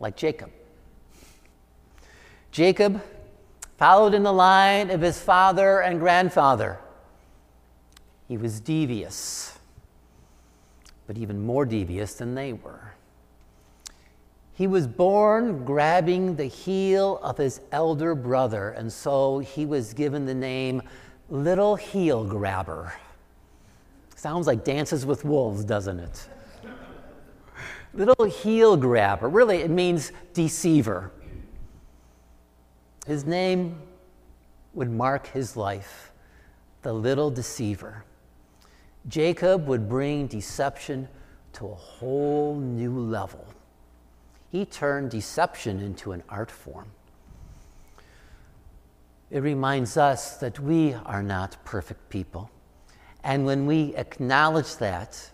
like 0.00 0.16
Jacob. 0.16 0.50
Jacob 2.50 3.02
followed 3.76 4.14
in 4.14 4.22
the 4.22 4.32
line 4.32 4.90
of 4.90 5.00
his 5.00 5.20
father 5.20 5.80
and 5.80 6.00
grandfather. 6.00 6.78
He 8.26 8.36
was 8.36 8.60
devious, 8.60 9.58
but 11.06 11.16
even 11.16 11.44
more 11.44 11.64
devious 11.64 12.14
than 12.14 12.34
they 12.34 12.52
were. 12.52 12.92
He 14.54 14.66
was 14.66 14.88
born 14.88 15.64
grabbing 15.64 16.34
the 16.34 16.46
heel 16.46 17.20
of 17.22 17.38
his 17.38 17.60
elder 17.70 18.16
brother, 18.16 18.70
and 18.70 18.92
so 18.92 19.38
he 19.38 19.64
was 19.64 19.94
given 19.94 20.26
the 20.26 20.34
name 20.34 20.82
Little 21.30 21.76
Heel 21.76 22.24
Grabber. 22.24 22.92
Sounds 24.16 24.48
like 24.48 24.64
Dances 24.64 25.06
with 25.06 25.24
Wolves, 25.24 25.64
doesn't 25.64 26.00
it? 26.00 26.28
Little 27.98 28.26
heel 28.26 28.76
grabber. 28.76 29.28
Really, 29.28 29.56
it 29.56 29.70
means 29.70 30.12
deceiver. 30.32 31.10
His 33.06 33.24
name 33.24 33.76
would 34.72 34.88
mark 34.88 35.26
his 35.26 35.56
life, 35.56 36.12
the 36.82 36.92
little 36.92 37.28
deceiver. 37.28 38.04
Jacob 39.08 39.66
would 39.66 39.88
bring 39.88 40.28
deception 40.28 41.08
to 41.54 41.66
a 41.66 41.74
whole 41.74 42.54
new 42.54 43.00
level. 43.00 43.44
He 44.52 44.64
turned 44.64 45.10
deception 45.10 45.80
into 45.80 46.12
an 46.12 46.22
art 46.28 46.52
form. 46.52 46.92
It 49.30 49.40
reminds 49.40 49.96
us 49.96 50.36
that 50.36 50.60
we 50.60 50.94
are 50.94 51.22
not 51.22 51.56
perfect 51.64 52.08
people. 52.10 52.48
And 53.24 53.44
when 53.44 53.66
we 53.66 53.96
acknowledge 53.96 54.76
that, 54.76 55.30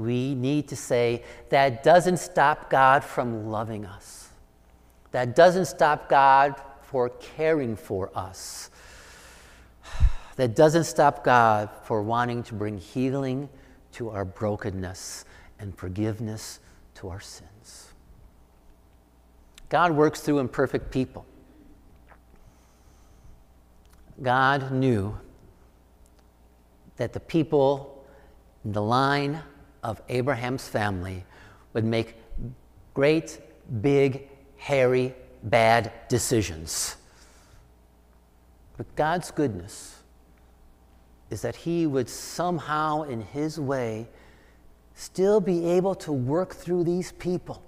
we 0.00 0.34
need 0.34 0.68
to 0.68 0.76
say 0.76 1.22
that 1.50 1.82
doesn't 1.82 2.16
stop 2.16 2.70
God 2.70 3.04
from 3.04 3.50
loving 3.50 3.84
us. 3.84 4.30
That 5.12 5.36
doesn't 5.36 5.66
stop 5.66 6.08
God 6.08 6.54
for 6.82 7.10
caring 7.10 7.76
for 7.76 8.10
us. 8.14 8.70
That 10.36 10.56
doesn't 10.56 10.84
stop 10.84 11.22
God 11.22 11.68
for 11.82 12.00
wanting 12.00 12.42
to 12.44 12.54
bring 12.54 12.78
healing 12.78 13.50
to 13.92 14.08
our 14.08 14.24
brokenness 14.24 15.26
and 15.58 15.76
forgiveness 15.76 16.60
to 16.94 17.10
our 17.10 17.20
sins. 17.20 17.92
God 19.68 19.92
works 19.92 20.20
through 20.20 20.38
imperfect 20.38 20.90
people. 20.90 21.26
God 24.22 24.72
knew 24.72 25.18
that 26.96 27.12
the 27.12 27.20
people 27.20 28.04
in 28.64 28.72
the 28.72 28.82
line 28.82 29.40
of 29.82 30.00
Abraham's 30.08 30.66
family 30.68 31.24
would 31.72 31.84
make 31.84 32.16
great, 32.94 33.40
big, 33.80 34.28
hairy, 34.56 35.14
bad 35.42 35.92
decisions. 36.08 36.96
But 38.76 38.94
God's 38.96 39.30
goodness 39.30 40.02
is 41.30 41.42
that 41.42 41.56
He 41.56 41.86
would 41.86 42.08
somehow, 42.08 43.02
in 43.02 43.20
His 43.20 43.58
way, 43.58 44.08
still 44.94 45.40
be 45.40 45.66
able 45.66 45.94
to 45.94 46.12
work 46.12 46.54
through 46.54 46.84
these 46.84 47.12
people 47.12 47.62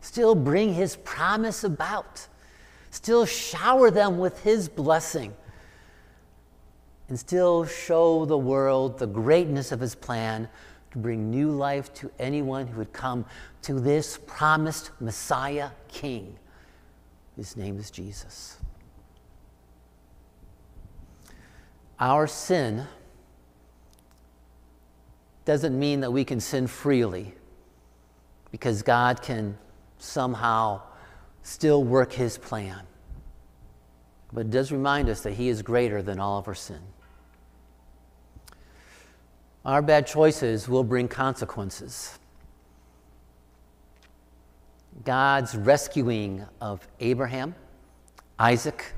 still 0.00 0.34
bring 0.34 0.74
his 0.74 0.96
promise 0.96 1.64
about, 1.64 2.26
still 2.90 3.26
shower 3.26 3.90
them 3.90 4.18
with 4.18 4.42
his 4.42 4.68
blessing, 4.68 5.34
and 7.08 7.18
still 7.18 7.64
show 7.64 8.24
the 8.24 8.38
world 8.38 8.98
the 8.98 9.06
greatness 9.06 9.72
of 9.72 9.80
his 9.80 9.94
plan 9.94 10.48
to 10.92 10.98
bring 10.98 11.30
new 11.30 11.50
life 11.50 11.92
to 11.94 12.10
anyone 12.18 12.66
who 12.66 12.78
would 12.78 12.92
come 12.92 13.24
to 13.62 13.74
this 13.74 14.18
promised 14.26 14.90
Messiah 15.00 15.70
King. 15.88 16.36
His 17.36 17.56
name 17.56 17.78
is 17.78 17.90
Jesus. 17.90 18.58
Our 22.00 22.26
sin 22.26 22.86
doesn't 25.44 25.78
mean 25.78 26.00
that 26.00 26.10
we 26.10 26.24
can 26.24 26.40
sin 26.40 26.66
freely 26.66 27.34
because 28.50 28.82
God 28.82 29.22
can 29.22 29.58
somehow 29.98 30.82
still 31.42 31.84
work 31.84 32.12
his 32.12 32.38
plan. 32.38 32.82
But 34.32 34.40
it 34.40 34.50
does 34.50 34.70
remind 34.70 35.08
us 35.08 35.22
that 35.22 35.32
he 35.32 35.48
is 35.48 35.62
greater 35.62 36.02
than 36.02 36.20
all 36.20 36.38
of 36.38 36.48
our 36.48 36.54
sin. 36.54 36.80
Our 39.64 39.82
bad 39.82 40.06
choices 40.06 40.68
will 40.68 40.84
bring 40.84 41.08
consequences. 41.08 42.18
God's 45.04 45.56
rescuing 45.56 46.44
of 46.60 46.86
Abraham, 47.00 47.54
Isaac, 48.38 48.92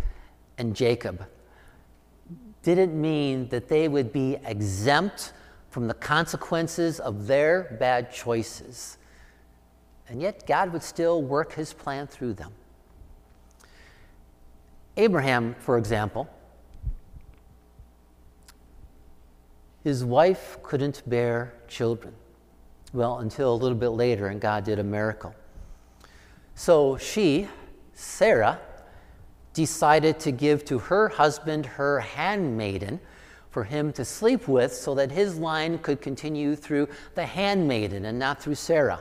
and 0.59 0.75
Jacob 0.75 1.27
didn't 2.63 2.99
mean 2.99 3.49
that 3.49 3.69
they 3.69 3.89
would 3.89 4.13
be 4.13 4.37
exempt 4.45 5.33
from 5.71 5.89
the 5.89 5.95
consequences 5.95 7.01
of 7.01 7.27
their 7.27 7.77
bad 7.81 8.13
choices. 8.13 8.99
And 10.09 10.21
yet, 10.21 10.47
God 10.47 10.73
would 10.73 10.83
still 10.83 11.23
work 11.23 11.53
his 11.55 11.73
plan 11.73 12.07
through 12.07 12.35
them. 12.35 12.53
Abraham, 14.97 15.55
for 15.61 15.79
example, 15.79 16.29
his 19.85 20.05
wife 20.05 20.59
couldn't 20.63 21.09
bear 21.09 21.55
children. 21.69 22.15
Well, 22.93 23.19
until 23.19 23.55
a 23.55 23.57
little 23.57 23.79
bit 23.79 23.91
later, 23.91 24.27
and 24.27 24.41
God 24.41 24.65
did 24.65 24.79
a 24.79 24.85
miracle. 24.85 25.35
So 26.55 26.97
she, 26.99 27.49
Sarah, 27.95 28.61
decided 29.55 30.19
to 30.21 30.33
give 30.33 30.65
to 30.67 30.79
her 30.79 31.09
husband 31.09 31.67
her 31.67 32.01
handmaiden 32.01 33.01
for 33.51 33.65
him 33.65 33.93
to 33.93 34.05
sleep 34.05 34.47
with 34.47 34.73
so 34.75 34.95
that 34.95 35.11
his 35.11 35.39
line 35.39 35.79
could 35.79 36.01
continue 36.01 36.55
through 36.55 36.89
the 37.15 37.27
handmaiden 37.27 38.05
and 38.05 38.19
not 38.19 38.43
through 38.43 38.55
Sarah. 38.55 39.01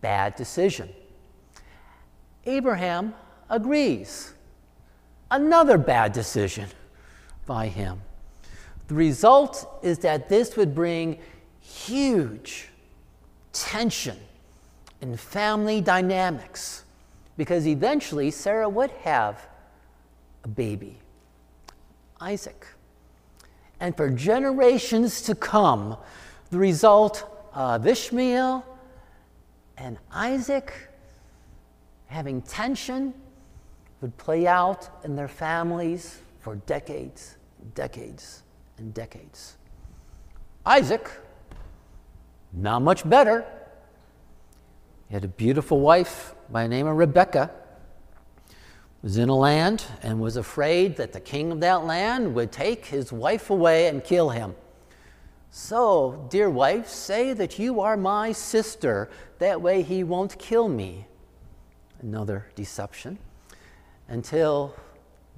Bad 0.00 0.36
decision. 0.36 0.88
Abraham 2.44 3.14
agrees. 3.50 4.32
Another 5.30 5.78
bad 5.78 6.12
decision 6.12 6.68
by 7.46 7.68
him. 7.68 8.00
The 8.88 8.94
result 8.94 9.80
is 9.82 9.98
that 10.00 10.28
this 10.28 10.56
would 10.56 10.74
bring 10.74 11.18
huge 11.60 12.68
tension 13.52 14.16
in 15.00 15.16
family 15.16 15.80
dynamics 15.80 16.84
because 17.36 17.66
eventually 17.66 18.30
Sarah 18.30 18.68
would 18.68 18.90
have 19.02 19.46
a 20.44 20.48
baby, 20.48 20.98
Isaac. 22.20 22.66
And 23.78 23.96
for 23.96 24.10
generations 24.10 25.22
to 25.22 25.34
come, 25.34 25.96
the 26.50 26.58
result 26.58 27.24
of 27.52 27.86
Ishmael 27.86 28.64
and 29.76 29.98
Isaac 30.10 30.72
having 32.06 32.40
tension 32.42 33.12
would 34.00 34.16
play 34.16 34.46
out 34.46 34.88
in 35.04 35.14
their 35.14 35.28
families 35.28 36.20
for 36.40 36.56
decades, 36.56 37.36
decades, 37.74 38.42
and 38.78 38.94
decades. 38.94 39.56
Isaac, 40.64 41.10
not 42.52 42.82
much 42.82 43.08
better. 43.08 43.44
He 45.08 45.14
had 45.14 45.24
a 45.24 45.28
beautiful 45.28 45.80
wife 45.80 46.34
by 46.50 46.64
the 46.64 46.68
name 46.68 46.86
of 46.86 46.96
Rebekah. 46.96 47.50
Was 49.02 49.16
in 49.16 49.28
a 49.28 49.36
land 49.36 49.84
and 50.02 50.20
was 50.20 50.36
afraid 50.36 50.96
that 50.96 51.12
the 51.12 51.20
king 51.20 51.52
of 51.52 51.60
that 51.60 51.84
land 51.84 52.34
would 52.34 52.50
take 52.50 52.86
his 52.86 53.12
wife 53.12 53.48
away 53.48 53.86
and 53.86 54.02
kill 54.02 54.30
him. 54.30 54.56
So, 55.50 56.26
dear 56.30 56.50
wife, 56.50 56.88
say 56.88 57.32
that 57.32 57.58
you 57.58 57.80
are 57.80 57.96
my 57.96 58.32
sister. 58.32 59.08
That 59.38 59.62
way 59.62 59.82
he 59.82 60.04
won't 60.04 60.38
kill 60.38 60.68
me. 60.68 61.06
Another 62.00 62.46
deception. 62.54 63.18
Until 64.08 64.74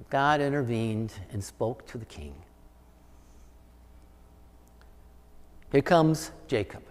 God 0.09 0.41
intervened 0.41 1.13
and 1.31 1.43
spoke 1.43 1.85
to 1.87 1.97
the 1.97 2.05
king. 2.05 2.33
Here 5.71 5.81
comes 5.81 6.31
Jacob. 6.47 6.83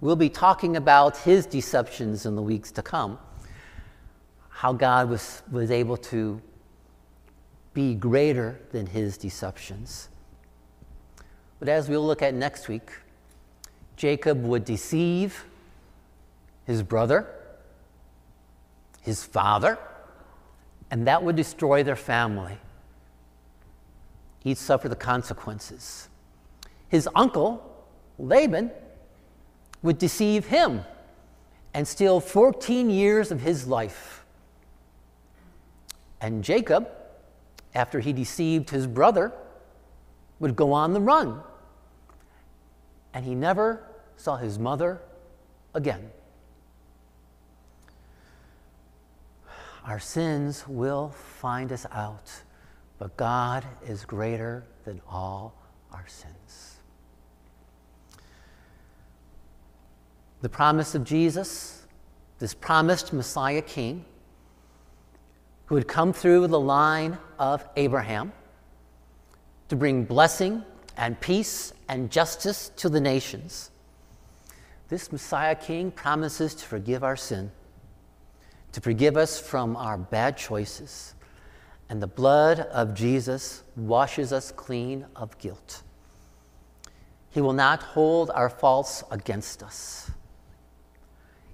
We'll 0.00 0.16
be 0.16 0.28
talking 0.28 0.76
about 0.76 1.16
his 1.16 1.44
deceptions 1.44 2.24
in 2.24 2.36
the 2.36 2.42
weeks 2.42 2.70
to 2.72 2.82
come, 2.82 3.18
how 4.48 4.72
God 4.72 5.08
was, 5.08 5.42
was 5.50 5.70
able 5.70 5.96
to 5.96 6.40
be 7.72 7.94
greater 7.94 8.60
than 8.70 8.86
his 8.86 9.18
deceptions. 9.18 10.08
But 11.58 11.68
as 11.68 11.88
we'll 11.88 12.06
look 12.06 12.22
at 12.22 12.34
next 12.34 12.68
week, 12.68 12.92
Jacob 13.96 14.42
would 14.44 14.64
deceive 14.64 15.44
his 16.66 16.82
brother, 16.82 17.26
his 19.00 19.24
father, 19.24 19.78
and 20.90 21.06
that 21.08 21.24
would 21.24 21.34
destroy 21.34 21.82
their 21.82 21.96
family. 21.96 22.58
He'd 24.40 24.58
suffer 24.58 24.88
the 24.88 24.96
consequences. 24.96 26.08
His 26.94 27.08
uncle, 27.16 27.60
Laban, 28.20 28.70
would 29.82 29.98
deceive 29.98 30.46
him 30.46 30.84
and 31.74 31.88
steal 31.88 32.20
14 32.20 32.88
years 32.88 33.32
of 33.32 33.40
his 33.40 33.66
life. 33.66 34.24
And 36.20 36.44
Jacob, 36.44 36.88
after 37.74 37.98
he 37.98 38.12
deceived 38.12 38.70
his 38.70 38.86
brother, 38.86 39.32
would 40.38 40.54
go 40.54 40.72
on 40.72 40.92
the 40.92 41.00
run. 41.00 41.40
And 43.12 43.24
he 43.24 43.34
never 43.34 43.82
saw 44.16 44.36
his 44.36 44.56
mother 44.56 45.02
again. 45.74 46.12
Our 49.84 49.98
sins 49.98 50.64
will 50.68 51.08
find 51.08 51.72
us 51.72 51.86
out, 51.90 52.30
but 53.00 53.16
God 53.16 53.64
is 53.84 54.04
greater 54.04 54.64
than 54.84 55.00
all 55.08 55.60
our 55.90 56.06
sins. 56.06 56.43
The 60.44 60.50
promise 60.50 60.94
of 60.94 61.04
Jesus, 61.04 61.86
this 62.38 62.52
promised 62.52 63.14
Messiah 63.14 63.62
King, 63.62 64.04
who 65.64 65.74
had 65.74 65.88
come 65.88 66.12
through 66.12 66.48
the 66.48 66.60
line 66.60 67.16
of 67.38 67.66
Abraham 67.76 68.30
to 69.70 69.76
bring 69.76 70.04
blessing 70.04 70.62
and 70.98 71.18
peace 71.18 71.72
and 71.88 72.10
justice 72.10 72.70
to 72.76 72.90
the 72.90 73.00
nations. 73.00 73.70
This 74.90 75.10
Messiah 75.10 75.54
King 75.54 75.90
promises 75.90 76.54
to 76.56 76.66
forgive 76.66 77.02
our 77.02 77.16
sin, 77.16 77.50
to 78.72 78.82
forgive 78.82 79.16
us 79.16 79.40
from 79.40 79.78
our 79.78 79.96
bad 79.96 80.36
choices, 80.36 81.14
and 81.88 82.02
the 82.02 82.06
blood 82.06 82.60
of 82.60 82.92
Jesus 82.92 83.62
washes 83.76 84.30
us 84.30 84.52
clean 84.52 85.06
of 85.16 85.38
guilt. 85.38 85.82
He 87.30 87.40
will 87.40 87.54
not 87.54 87.82
hold 87.82 88.30
our 88.34 88.50
faults 88.50 89.02
against 89.10 89.62
us. 89.62 90.10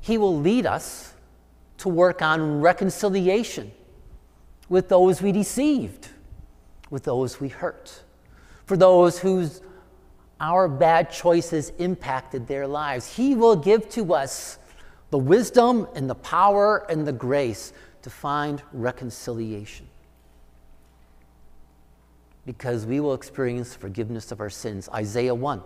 He 0.00 0.18
will 0.18 0.38
lead 0.38 0.66
us 0.66 1.14
to 1.78 1.88
work 1.88 2.22
on 2.22 2.60
reconciliation 2.60 3.72
with 4.68 4.88
those 4.88 5.20
we 5.20 5.32
deceived, 5.32 6.08
with 6.90 7.04
those 7.04 7.40
we 7.40 7.48
hurt, 7.48 8.02
for 8.66 8.76
those 8.76 9.18
whose 9.18 9.60
our 10.40 10.68
bad 10.68 11.10
choices 11.10 11.70
impacted 11.78 12.46
their 12.46 12.66
lives. 12.66 13.16
He 13.16 13.34
will 13.34 13.56
give 13.56 13.88
to 13.90 14.14
us 14.14 14.58
the 15.10 15.18
wisdom 15.18 15.86
and 15.94 16.08
the 16.08 16.14
power 16.14 16.86
and 16.90 17.06
the 17.06 17.12
grace 17.12 17.72
to 18.02 18.10
find 18.10 18.62
reconciliation. 18.72 19.86
Because 22.46 22.86
we 22.86 23.00
will 23.00 23.12
experience 23.12 23.74
forgiveness 23.74 24.32
of 24.32 24.40
our 24.40 24.48
sins. 24.48 24.88
Isaiah 24.94 25.34
1. 25.34 25.62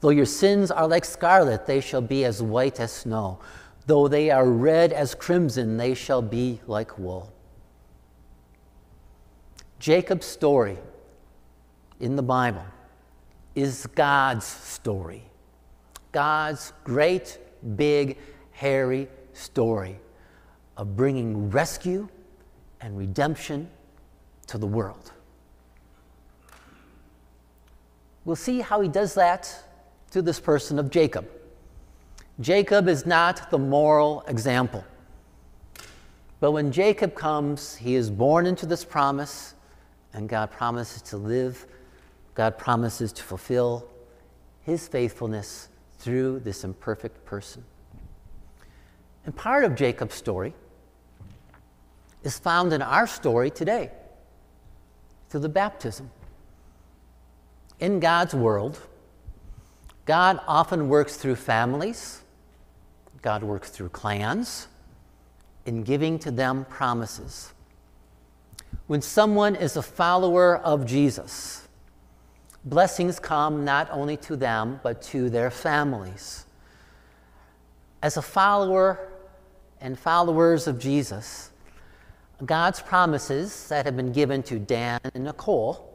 Though 0.00 0.10
your 0.10 0.26
sins 0.26 0.70
are 0.70 0.88
like 0.88 1.04
scarlet, 1.04 1.66
they 1.66 1.80
shall 1.80 2.00
be 2.00 2.24
as 2.24 2.42
white 2.42 2.80
as 2.80 2.90
snow. 2.90 3.38
Though 3.86 4.08
they 4.08 4.30
are 4.30 4.46
red 4.46 4.92
as 4.92 5.14
crimson, 5.14 5.76
they 5.76 5.94
shall 5.94 6.22
be 6.22 6.60
like 6.66 6.98
wool. 6.98 7.32
Jacob's 9.78 10.26
story 10.26 10.78
in 12.00 12.16
the 12.16 12.22
Bible 12.22 12.64
is 13.54 13.86
God's 13.94 14.46
story. 14.46 15.24
God's 16.12 16.72
great, 16.84 17.38
big, 17.76 18.18
hairy 18.52 19.08
story 19.32 19.98
of 20.76 20.96
bringing 20.96 21.50
rescue 21.50 22.08
and 22.80 22.96
redemption 22.96 23.68
to 24.46 24.58
the 24.58 24.66
world. 24.66 25.12
We'll 28.24 28.36
see 28.36 28.60
how 28.60 28.80
he 28.80 28.88
does 28.88 29.14
that 29.14 29.64
through 30.10 30.22
this 30.22 30.40
person 30.40 30.78
of 30.78 30.90
Jacob. 30.90 31.28
Jacob 32.40 32.88
is 32.88 33.06
not 33.06 33.50
the 33.50 33.58
moral 33.58 34.24
example. 34.26 34.84
But 36.40 36.52
when 36.52 36.72
Jacob 36.72 37.14
comes, 37.14 37.76
he 37.76 37.94
is 37.94 38.10
born 38.10 38.46
into 38.46 38.64
this 38.64 38.84
promise, 38.84 39.54
and 40.14 40.28
God 40.28 40.50
promises 40.50 41.02
to 41.02 41.16
live 41.16 41.66
God 42.40 42.56
promises 42.56 43.12
to 43.12 43.22
fulfill 43.22 43.86
his 44.62 44.88
faithfulness 44.88 45.68
through 45.98 46.40
this 46.40 46.64
imperfect 46.64 47.24
person. 47.24 47.64
And 49.26 49.36
part 49.36 49.64
of 49.64 49.74
Jacob's 49.74 50.14
story 50.14 50.54
is 52.22 52.38
found 52.38 52.72
in 52.72 52.80
our 52.80 53.06
story 53.06 53.50
today 53.50 53.90
through 55.28 55.40
the 55.40 55.48
baptism. 55.50 56.10
In 57.78 58.00
God's 58.00 58.34
world, 58.34 58.80
God 60.06 60.40
often 60.46 60.88
works 60.88 61.16
through 61.16 61.36
families, 61.36 62.22
God 63.22 63.42
works 63.42 63.70
through 63.70 63.90
clans, 63.90 64.68
in 65.66 65.82
giving 65.82 66.18
to 66.20 66.30
them 66.30 66.64
promises. 66.64 67.52
When 68.86 69.02
someone 69.02 69.54
is 69.54 69.76
a 69.76 69.82
follower 69.82 70.56
of 70.56 70.86
Jesus, 70.86 71.68
blessings 72.64 73.20
come 73.20 73.64
not 73.64 73.88
only 73.90 74.16
to 74.18 74.36
them, 74.36 74.80
but 74.82 75.02
to 75.02 75.28
their 75.28 75.50
families. 75.50 76.46
As 78.02 78.16
a 78.16 78.22
follower 78.22 79.10
and 79.80 79.98
followers 79.98 80.66
of 80.66 80.78
Jesus, 80.78 81.50
God's 82.44 82.80
promises 82.80 83.68
that 83.68 83.84
have 83.84 83.96
been 83.96 84.12
given 84.12 84.42
to 84.44 84.58
Dan 84.58 85.00
and 85.14 85.24
Nicole 85.24 85.94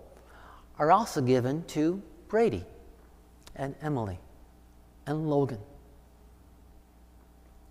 are 0.78 0.92
also 0.92 1.22
given 1.22 1.64
to 1.66 2.02
Brady 2.28 2.66
and 3.56 3.76
Emily 3.82 4.20
and 5.08 5.30
Logan. 5.30 5.60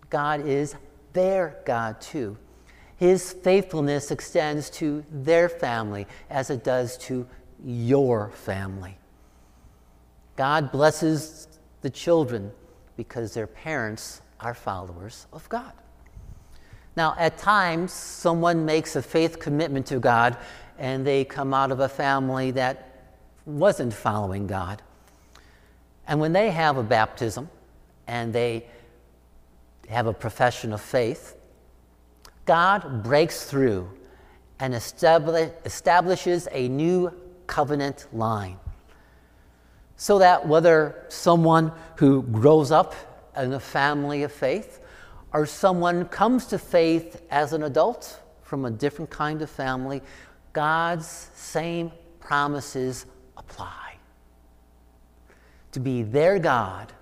God 0.09 0.45
is 0.45 0.75
their 1.13 1.57
God 1.65 1.99
too. 2.01 2.37
His 2.97 3.33
faithfulness 3.33 4.11
extends 4.11 4.69
to 4.71 5.03
their 5.11 5.49
family 5.49 6.07
as 6.29 6.49
it 6.49 6.63
does 6.63 6.97
to 6.99 7.27
your 7.63 8.29
family. 8.31 8.97
God 10.35 10.71
blesses 10.71 11.47
the 11.81 11.89
children 11.89 12.51
because 12.95 13.33
their 13.33 13.47
parents 13.47 14.21
are 14.39 14.53
followers 14.53 15.27
of 15.33 15.47
God. 15.49 15.73
Now, 16.95 17.15
at 17.17 17.37
times, 17.37 17.91
someone 17.91 18.65
makes 18.65 18.95
a 18.95 19.01
faith 19.01 19.39
commitment 19.39 19.85
to 19.87 19.99
God 19.99 20.37
and 20.77 21.05
they 21.05 21.25
come 21.25 21.53
out 21.53 21.71
of 21.71 21.79
a 21.79 21.89
family 21.89 22.51
that 22.51 23.09
wasn't 23.45 23.93
following 23.93 24.47
God. 24.47 24.81
And 26.07 26.19
when 26.19 26.33
they 26.33 26.51
have 26.51 26.77
a 26.77 26.83
baptism 26.83 27.49
and 28.07 28.31
they 28.33 28.67
have 29.89 30.07
a 30.07 30.13
profession 30.13 30.73
of 30.73 30.81
faith, 30.81 31.35
God 32.45 33.03
breaks 33.03 33.45
through 33.45 33.89
and 34.59 34.73
establishes 34.73 36.47
a 36.51 36.67
new 36.67 37.11
covenant 37.47 38.07
line. 38.13 38.57
So 39.97 40.19
that 40.19 40.47
whether 40.47 41.05
someone 41.07 41.71
who 41.97 42.23
grows 42.23 42.71
up 42.71 42.93
in 43.35 43.53
a 43.53 43.59
family 43.59 44.23
of 44.23 44.31
faith 44.31 44.79
or 45.33 45.45
someone 45.45 46.05
comes 46.05 46.45
to 46.47 46.57
faith 46.57 47.21
as 47.29 47.53
an 47.53 47.63
adult 47.63 48.21
from 48.43 48.65
a 48.65 48.71
different 48.71 49.09
kind 49.09 49.41
of 49.41 49.49
family, 49.49 50.01
God's 50.53 51.29
same 51.35 51.91
promises 52.19 53.05
apply. 53.37 53.84
To 55.75 55.81
be 55.81 56.03
their 56.03 56.39
God, 56.39 56.93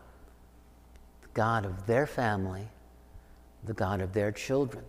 the 1.21 1.27
God 1.36 1.63
of 1.63 1.86
their 1.86 2.07
family, 2.07 2.69
the 3.63 3.73
God 3.73 4.01
of 4.01 4.13
their 4.13 4.31
children. 4.31 4.83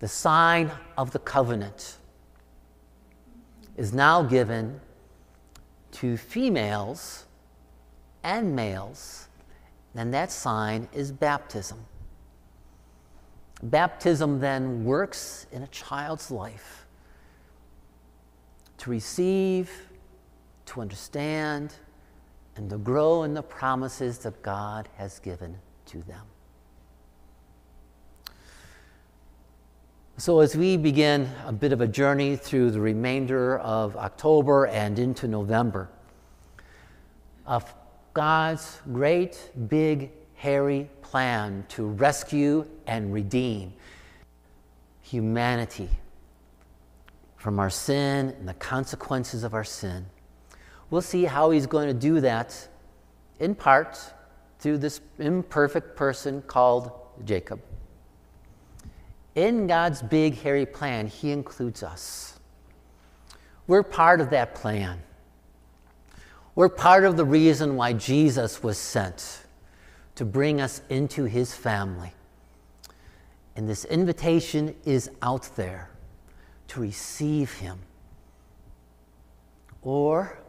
The 0.00 0.08
sign 0.08 0.72
of 0.96 1.12
the 1.12 1.20
covenant 1.20 1.98
is 3.76 3.92
now 3.92 4.24
given 4.24 4.80
to 5.92 6.16
females 6.16 7.26
and 8.24 8.56
males, 8.56 9.28
and 9.94 10.12
that 10.12 10.32
sign 10.32 10.88
is 10.92 11.12
baptism. 11.12 11.78
Baptism 13.62 14.40
then 14.40 14.84
works 14.84 15.46
in 15.52 15.62
a 15.62 15.68
child's 15.68 16.28
life 16.28 16.88
to 18.78 18.90
receive, 18.90 19.70
to 20.66 20.80
understand, 20.80 21.74
and 22.58 22.68
to 22.70 22.76
grow 22.76 23.22
in 23.22 23.34
the 23.34 23.42
promises 23.42 24.18
that 24.18 24.42
God 24.42 24.88
has 24.96 25.18
given 25.20 25.56
to 25.86 26.02
them. 26.02 26.26
So, 30.16 30.40
as 30.40 30.56
we 30.56 30.76
begin 30.76 31.30
a 31.46 31.52
bit 31.52 31.72
of 31.72 31.80
a 31.80 31.86
journey 31.86 32.34
through 32.34 32.72
the 32.72 32.80
remainder 32.80 33.58
of 33.60 33.96
October 33.96 34.66
and 34.66 34.98
into 34.98 35.28
November, 35.28 35.88
of 37.46 37.72
God's 38.14 38.80
great, 38.92 39.52
big, 39.68 40.10
hairy 40.34 40.90
plan 41.02 41.64
to 41.68 41.86
rescue 41.86 42.66
and 42.88 43.12
redeem 43.12 43.72
humanity 45.00 45.88
from 47.36 47.60
our 47.60 47.70
sin 47.70 48.34
and 48.38 48.48
the 48.48 48.54
consequences 48.54 49.44
of 49.44 49.54
our 49.54 49.64
sin. 49.64 50.04
We'll 50.90 51.02
see 51.02 51.24
how 51.24 51.50
he's 51.50 51.66
going 51.66 51.88
to 51.88 51.94
do 51.94 52.20
that 52.20 52.68
in 53.40 53.54
part 53.54 53.98
through 54.58 54.78
this 54.78 55.00
imperfect 55.18 55.96
person 55.96 56.42
called 56.42 56.90
Jacob. 57.24 57.60
In 59.34 59.66
God's 59.66 60.02
big, 60.02 60.36
hairy 60.36 60.66
plan, 60.66 61.06
he 61.06 61.30
includes 61.30 61.82
us. 61.82 62.40
We're 63.66 63.82
part 63.82 64.20
of 64.20 64.30
that 64.30 64.54
plan. 64.54 65.02
We're 66.54 66.68
part 66.68 67.04
of 67.04 67.16
the 67.16 67.24
reason 67.24 67.76
why 67.76 67.92
Jesus 67.92 68.62
was 68.62 68.78
sent 68.78 69.44
to 70.16 70.24
bring 70.24 70.60
us 70.60 70.82
into 70.88 71.24
his 71.24 71.54
family. 71.54 72.12
And 73.54 73.68
this 73.68 73.84
invitation 73.84 74.74
is 74.84 75.10
out 75.22 75.50
there 75.54 75.90
to 76.68 76.80
receive 76.80 77.52
him. 77.52 77.78
Or 79.82 80.40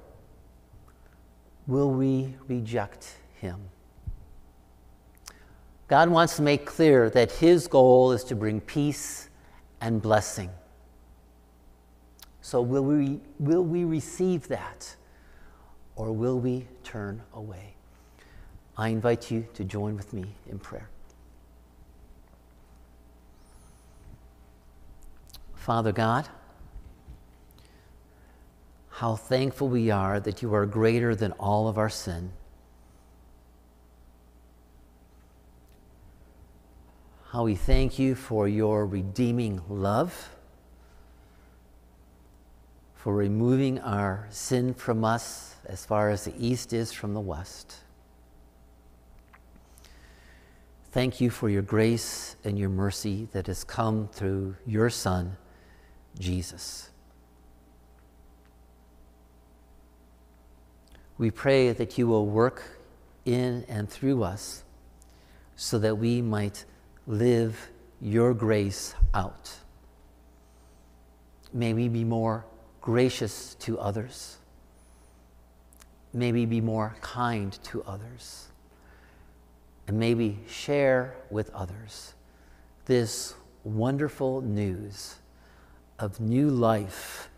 will 1.70 1.92
we 1.92 2.34
reject 2.48 3.16
him? 3.40 3.60
God 5.88 6.10
wants 6.10 6.36
to 6.38 6.42
make 6.42 6.66
clear 6.66 7.10
that 7.12 7.32
his 7.32 7.68
goal 7.68 8.12
is 8.12 8.24
to 8.26 8.36
bring 8.36 8.60
peace 8.60 9.30
and 9.80 10.02
blessing. 10.02 10.50
So, 12.42 12.62
will 12.62 12.84
we, 12.84 13.20
will 13.38 13.64
we 13.64 13.84
receive 13.84 14.48
that 14.48 14.96
or 15.96 16.12
will 16.12 16.40
we 16.40 16.66
turn 16.84 17.22
away? 17.34 17.76
I 18.76 18.90
invite 18.90 19.30
you 19.30 19.48
to 19.54 19.64
join 19.64 19.96
with 19.96 20.12
me 20.12 20.26
in 20.50 20.58
prayer. 20.58 20.90
Father 25.54 25.92
God, 25.92 26.28
how 29.00 29.16
thankful 29.16 29.70
we 29.70 29.90
are 29.90 30.20
that 30.20 30.42
you 30.42 30.54
are 30.54 30.66
greater 30.66 31.16
than 31.16 31.32
all 31.40 31.70
of 31.70 31.78
our 31.78 31.88
sin. 31.88 32.30
How 37.30 37.46
we 37.46 37.56
thank 37.56 37.98
you 37.98 38.14
for 38.14 38.46
your 38.46 38.86
redeeming 38.86 39.62
love, 39.70 40.36
for 42.94 43.16
removing 43.16 43.80
our 43.80 44.28
sin 44.32 44.74
from 44.74 45.06
us 45.06 45.56
as 45.66 45.86
far 45.86 46.10
as 46.10 46.26
the 46.26 46.34
east 46.38 46.74
is 46.74 46.92
from 46.92 47.14
the 47.14 47.22
west. 47.22 47.78
Thank 50.92 51.22
you 51.22 51.30
for 51.30 51.50
your 51.50 51.62
grace 51.62 52.36
and 52.44 52.60
your 52.60 52.68
mercy 52.68 53.30
that 53.32 53.48
has 53.48 53.64
come 53.64 54.10
through 54.12 54.58
your 54.66 54.90
Son. 54.90 55.38
Jesus. 56.20 56.89
We 61.20 61.32
pray 61.32 61.74
that 61.74 61.98
you 61.98 62.08
will 62.08 62.26
work 62.26 62.64
in 63.26 63.66
and 63.68 63.90
through 63.90 64.24
us 64.24 64.64
so 65.58 65.78
that 65.80 65.98
we 65.98 66.22
might 66.22 66.64
live 67.06 67.70
your 68.00 68.34
grace 68.34 68.96
out. 69.14 69.52
May 71.52 71.74
we 71.74 71.90
be 71.90 72.06
more 72.06 72.46
gracious 72.80 73.56
to 73.56 73.78
others. 73.80 74.38
May 76.14 76.32
we 76.32 76.46
be 76.46 76.62
more 76.62 76.96
kind 77.02 77.52
to 77.64 77.84
others. 77.84 78.48
And 79.88 80.00
may 80.00 80.14
we 80.14 80.40
share 80.48 81.16
with 81.30 81.50
others 81.50 82.14
this 82.86 83.36
wonderful 83.66 84.40
news 84.40 85.16
of 86.00 86.22
new 86.22 86.50
life 86.50 87.30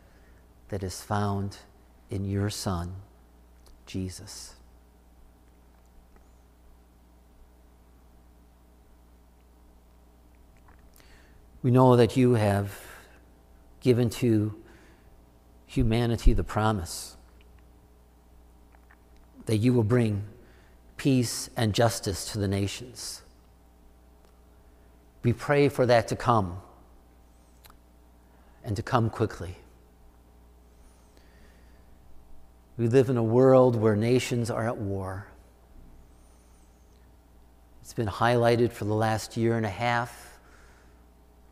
that 0.70 0.84
is 0.84 1.02
found 1.02 1.58
in 2.12 2.26
your 2.26 2.52
Son, 2.52 2.94
Jesus. 3.92 4.56
We 11.62 11.72
know 11.72 11.98
that 11.98 12.16
you 12.16 12.36
have 12.36 12.72
given 13.82 14.10
to 14.10 14.56
humanity 15.68 16.32
the 16.32 16.44
promise 16.44 17.18
that 19.46 19.58
you 19.58 19.74
will 19.74 19.84
bring 19.84 20.24
peace 20.96 21.50
and 21.58 21.74
justice 21.74 22.32
to 22.32 22.40
the 22.40 22.48
nations. 22.48 23.22
We 25.24 25.34
pray 25.34 25.68
for 25.68 25.86
that 25.86 26.08
to 26.08 26.16
come 26.16 26.62
and 28.64 28.76
to 28.78 28.82
come 28.82 29.10
quickly. 29.10 29.58
We 32.78 32.88
live 32.88 33.10
in 33.10 33.18
a 33.18 33.24
world 33.24 33.76
where 33.76 33.96
nations 33.96 34.50
are 34.50 34.68
at 34.68 34.78
war. 34.78 35.28
It's 37.82 37.94
been 37.94 38.08
highlighted 38.08 38.72
for 38.72 38.86
the 38.86 38.94
last 38.94 39.36
year 39.38 39.58
and 39.58 39.66
a 39.66 39.70
half 39.70 40.40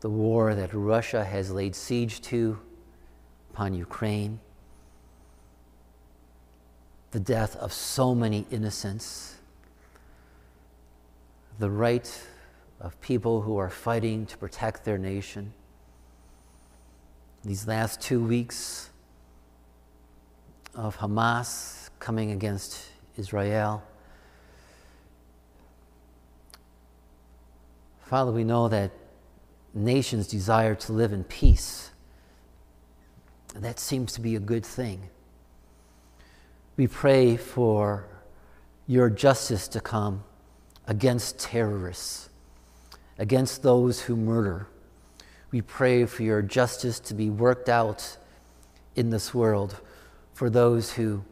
the 0.00 0.08
war 0.08 0.54
that 0.54 0.72
Russia 0.72 1.24
has 1.24 1.50
laid 1.50 1.74
siege 1.74 2.22
to 2.22 2.58
upon 3.52 3.74
Ukraine, 3.74 4.40
the 7.10 7.20
death 7.20 7.54
of 7.56 7.72
so 7.72 8.14
many 8.14 8.46
innocents, 8.50 9.36
the 11.58 11.70
right 11.70 12.10
of 12.80 12.98
people 13.02 13.42
who 13.42 13.58
are 13.58 13.68
fighting 13.68 14.24
to 14.24 14.38
protect 14.38 14.84
their 14.84 14.96
nation 14.96 15.52
these 17.44 17.66
last 17.66 18.00
two 18.00 18.22
weeks 18.22 18.90
of 20.80 20.96
Hamas 20.98 21.90
coming 21.98 22.30
against 22.30 22.86
Israel. 23.16 23.82
Father, 28.02 28.32
we 28.32 28.44
know 28.44 28.68
that 28.68 28.90
nations 29.74 30.26
desire 30.26 30.74
to 30.74 30.92
live 30.92 31.12
in 31.12 31.24
peace. 31.24 31.90
That 33.54 33.78
seems 33.78 34.12
to 34.14 34.20
be 34.20 34.34
a 34.36 34.40
good 34.40 34.64
thing. 34.64 35.10
We 36.76 36.86
pray 36.86 37.36
for 37.36 38.06
your 38.86 39.10
justice 39.10 39.68
to 39.68 39.80
come 39.80 40.24
against 40.86 41.38
terrorists, 41.38 42.30
against 43.18 43.62
those 43.62 44.00
who 44.00 44.16
murder 44.16 44.66
we 45.50 45.60
pray 45.60 46.06
for 46.06 46.22
your 46.22 46.42
justice 46.42 47.00
to 47.00 47.14
be 47.14 47.28
worked 47.28 47.68
out 47.68 48.16
in 48.94 49.10
this 49.10 49.34
world 49.34 49.80
for 50.40 50.48
those 50.48 50.92
who 50.92 51.22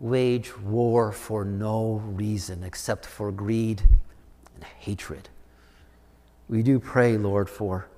wage 0.00 0.56
war 0.56 1.12
for 1.12 1.44
no 1.44 1.96
reason 1.96 2.64
except 2.64 3.04
for 3.04 3.30
greed 3.30 3.82
and 4.54 4.64
hatred. 4.64 5.28
We 6.48 6.62
do 6.62 6.80
pray, 6.80 7.18
Lord, 7.18 7.50
for 7.50 7.88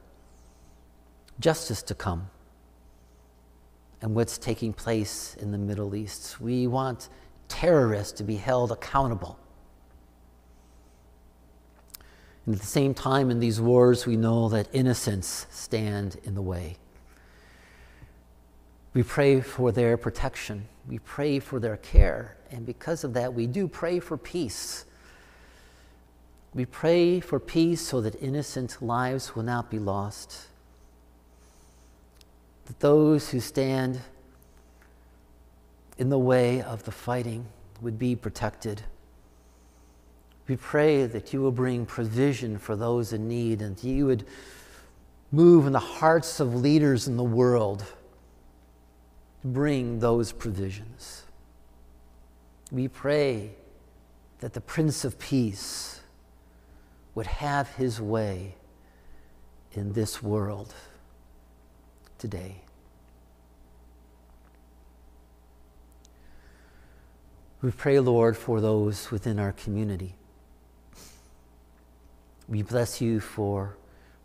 justice 1.39 1.85
to 1.85 1.95
come 1.95 2.31
and 4.03 4.17
what's 4.17 4.37
taking 4.37 4.73
place 4.73 5.37
in 5.37 5.53
the 5.53 5.59
Middle 5.59 5.95
East. 5.95 6.41
We 6.41 6.67
want 6.67 7.11
terrorists 7.47 8.15
to 8.15 8.25
be 8.25 8.35
held 8.35 8.73
accountable 8.73 9.39
and 12.45 12.57
at 12.57 12.61
the 12.61 12.67
same 12.67 12.93
time, 12.93 13.31
in 13.31 13.39
these 13.39 13.61
wars, 13.61 14.05
we 14.05 14.17
know 14.17 14.49
that 14.49 14.69
innocents 14.73 15.47
stand 15.51 16.17
in 16.25 16.35
the 16.35 16.43
way. 16.43 16.77
We 18.95 19.03
pray 19.03 19.41
for 19.41 19.73
their 19.73 19.97
protection. 19.97 20.69
We 20.89 21.01
pray 21.01 21.41
for 21.41 21.59
their 21.59 21.77
care. 21.77 22.37
And 22.53 22.65
because 22.65 23.03
of 23.03 23.13
that, 23.15 23.35
we 23.35 23.49
do 23.49 23.67
pray 23.67 23.99
for 23.99 24.17
peace. 24.17 24.85
We 26.55 26.65
pray 26.65 27.19
for 27.19 27.41
peace 27.41 27.81
so 27.81 28.01
that 28.01 28.23
innocent 28.23 28.81
lives 28.81 29.35
will 29.35 29.43
not 29.43 29.69
be 29.69 29.81
lost. 29.81 30.47
That 32.67 32.79
those 32.79 33.31
who 33.31 33.41
stand 33.41 34.01
in 35.99 36.09
the 36.09 36.19
way 36.19 36.63
of 36.63 36.85
the 36.85 36.93
fighting 36.93 37.47
would 37.81 37.99
be 37.99 38.15
protected. 38.15 38.83
We 40.47 40.57
pray 40.57 41.07
that 41.07 41.33
you 41.33 41.41
will 41.41 41.53
bring 41.53 41.85
provision 41.85 42.59
for 42.59 42.77
those 42.77 43.13
in 43.13 43.27
need 43.27 43.61
and 43.61 43.77
that 43.77 43.87
you 43.87 44.07
would 44.07 44.25
move 45.33 45.67
in 45.67 45.73
the 45.73 45.81
hearts 45.81 46.39
of 46.39 46.55
leaders 46.55 47.09
in 47.09 47.17
the 47.17 47.25
world 47.25 47.85
bring 49.45 49.99
those 50.01 50.33
provisions. 50.33 51.25
We 52.73 52.89
pray 52.89 53.51
that 54.41 54.55
the 54.55 54.61
Prince 54.61 55.05
of 55.05 55.19
Peace 55.19 56.01
would 57.15 57.27
have 57.27 57.69
his 57.77 58.01
way 58.01 58.57
in 59.73 59.93
this 59.93 60.23
world 60.23 60.75
today. 62.19 62.63
We 67.61 67.71
pray, 67.71 67.99
Lord, 68.01 68.37
for 68.37 68.61
those 68.61 69.11
within 69.11 69.39
our 69.39 69.53
community. 69.53 70.15
We 72.49 72.63
bless 72.63 73.01
you 73.01 73.21
for 73.21 73.77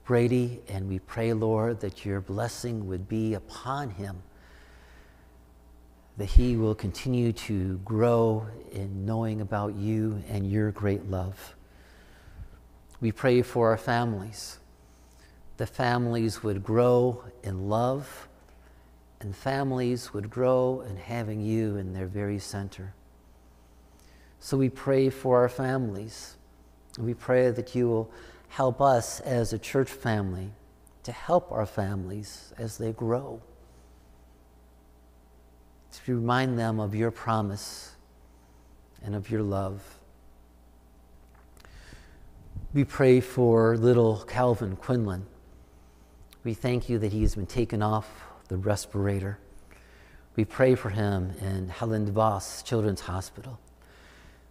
Brady, 0.03 0.59
and 0.67 0.89
we 0.89 0.99
pray, 0.99 1.31
Lord, 1.33 1.79
that 1.81 2.03
your 2.03 2.19
blessing 2.19 2.87
would 2.87 3.07
be 3.07 3.35
upon 3.35 3.91
him, 3.91 4.23
that 6.19 6.25
he 6.25 6.57
will 6.57 6.75
continue 6.75 7.31
to 7.31 7.77
grow 7.77 8.45
in 8.73 9.05
knowing 9.05 9.39
about 9.39 9.73
you 9.75 10.21
and 10.27 10.51
your 10.51 10.69
great 10.69 11.09
love. 11.09 11.55
We 12.99 13.13
pray 13.13 13.41
for 13.41 13.69
our 13.69 13.77
families. 13.77 14.59
The 15.55 15.65
families 15.65 16.43
would 16.43 16.61
grow 16.61 17.23
in 17.41 17.69
love, 17.69 18.27
and 19.21 19.33
families 19.33 20.13
would 20.13 20.29
grow 20.29 20.81
in 20.81 20.97
having 20.97 21.39
you 21.39 21.77
in 21.77 21.93
their 21.93 22.07
very 22.07 22.39
center. 22.39 22.93
So 24.41 24.57
we 24.57 24.67
pray 24.67 25.09
for 25.09 25.37
our 25.37 25.49
families. 25.49 26.35
We 26.97 27.13
pray 27.13 27.49
that 27.51 27.73
you 27.75 27.87
will 27.87 28.11
help 28.49 28.81
us 28.81 29.21
as 29.21 29.53
a 29.53 29.57
church 29.57 29.89
family 29.89 30.51
to 31.03 31.13
help 31.13 31.49
our 31.49 31.65
families 31.65 32.53
as 32.57 32.77
they 32.77 32.91
grow, 32.91 33.41
to 35.91 36.15
remind 36.15 36.57
them 36.57 36.79
of 36.79 36.95
your 36.95 37.11
promise 37.11 37.95
and 39.03 39.15
of 39.15 39.29
your 39.29 39.41
love. 39.41 39.81
We 42.73 42.83
pray 42.83 43.19
for 43.19 43.75
little 43.77 44.23
Calvin 44.23 44.75
Quinlan. 44.75 45.25
We 46.43 46.53
thank 46.53 46.89
you 46.89 46.99
that 46.99 47.11
he 47.11 47.21
has 47.23 47.35
been 47.35 47.47
taken 47.47 47.81
off 47.81 48.07
the 48.47 48.57
respirator. 48.57 49.39
We 50.35 50.45
pray 50.45 50.75
for 50.75 50.89
him 50.89 51.33
in 51.41 51.69
Helen 51.69 52.05
DeVos 52.05 52.63
Children's 52.63 53.01
Hospital 53.01 53.59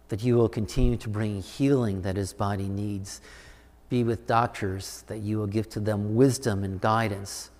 that 0.09 0.23
you 0.23 0.35
will 0.35 0.49
continue 0.49 0.97
to 0.97 1.07
bring 1.07 1.41
healing 1.41 2.01
that 2.01 2.17
his 2.17 2.33
body 2.33 2.67
needs. 2.67 3.21
Be 3.89 4.03
with 4.03 4.27
doctors, 4.27 5.03
that 5.07 5.19
you 5.19 5.37
will 5.37 5.47
give 5.47 5.69
to 5.69 5.79
them 5.79 6.15
wisdom 6.15 6.63
and 6.63 6.81
guidance 6.81 7.51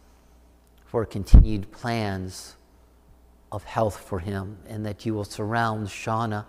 for 0.86 1.06
continued 1.06 1.72
plans 1.72 2.56
of 3.52 3.64
health 3.64 4.00
for 4.00 4.20
him, 4.20 4.58
and 4.68 4.86
that 4.86 5.06
you 5.06 5.14
will 5.14 5.24
surround 5.24 5.88
Shauna, 5.88 6.46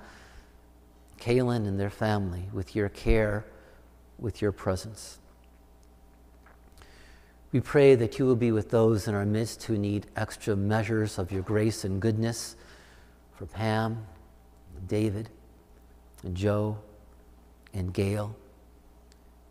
Kaylin, 1.21 1.67
and 1.67 1.79
their 1.79 1.91
family 1.91 2.49
with 2.53 2.77
your 2.77 2.89
care, 2.89 3.47
with 4.19 4.43
your 4.43 4.53
presence. 4.53 5.19
We 7.53 7.61
pray 7.61 7.95
that 7.97 8.19
you 8.19 8.27
will 8.27 8.37
be 8.37 8.53
with 8.53 8.71
those 8.71 9.09
in 9.09 9.15
our 9.15 9.27
midst 9.27 9.65
who 9.65 9.77
need 9.77 10.07
extra 10.15 10.55
measures 10.55 11.19
of 11.19 11.33
your 11.33 11.43
grace 11.43 11.85
and 11.85 12.01
goodness 12.01 12.55
for 13.35 13.47
Pam, 13.47 14.07
David 14.87 15.31
and 16.23 16.37
Joe 16.37 16.79
and 17.75 17.93
Gail, 17.93 18.37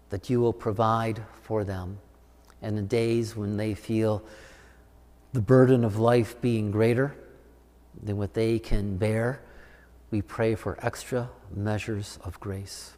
that 0.10 0.30
you 0.30 0.40
will 0.40 0.54
provide 0.54 1.22
for 1.42 1.64
them. 1.64 2.00
And 2.62 2.78
the 2.78 2.84
days 2.84 3.36
when 3.36 3.58
they 3.58 3.74
feel 3.74 4.24
the 5.34 5.42
burden 5.42 5.84
of 5.84 6.00
life 6.00 6.40
being 6.42 6.72
greater 6.72 7.16
than 8.02 8.18
what 8.18 8.34
they 8.34 8.60
can 8.60 8.98
bear, 8.98 9.42
we 10.12 10.22
pray 10.22 10.56
for 10.56 10.78
extra 10.82 11.30
measures 11.54 12.18
of 12.24 12.40
grace. 12.40 12.94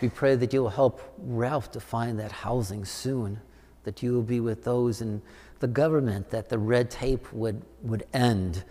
We 0.00 0.08
pray 0.08 0.36
that 0.36 0.52
you 0.52 0.62
will 0.62 0.70
help 0.70 1.00
Ralph 1.18 1.72
to 1.72 1.80
find 1.80 2.18
that 2.20 2.32
housing 2.32 2.84
soon, 2.84 3.40
that 3.84 4.02
you 4.02 4.12
will 4.12 4.22
be 4.22 4.40
with 4.40 4.64
those 4.64 5.00
in 5.00 5.20
the 5.58 5.66
government, 5.66 6.30
that 6.30 6.48
the 6.48 6.58
red 6.58 6.90
tape 6.90 7.32
would, 7.32 7.62
would 7.82 8.06
end 8.14 8.64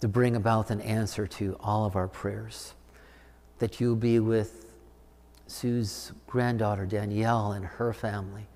to 0.00 0.08
bring 0.08 0.36
about 0.36 0.70
an 0.70 0.80
answer 0.80 1.26
to 1.26 1.56
all 1.60 1.84
of 1.84 1.96
our 1.96 2.08
prayers. 2.08 2.74
That 3.58 3.80
you 3.80 3.88
will 3.88 3.96
be 3.96 4.18
with 4.18 4.74
Sue's 5.46 6.12
granddaughter, 6.26 6.86
Danielle, 6.86 7.52
and 7.52 7.64
her 7.64 7.92
family. 7.92 8.46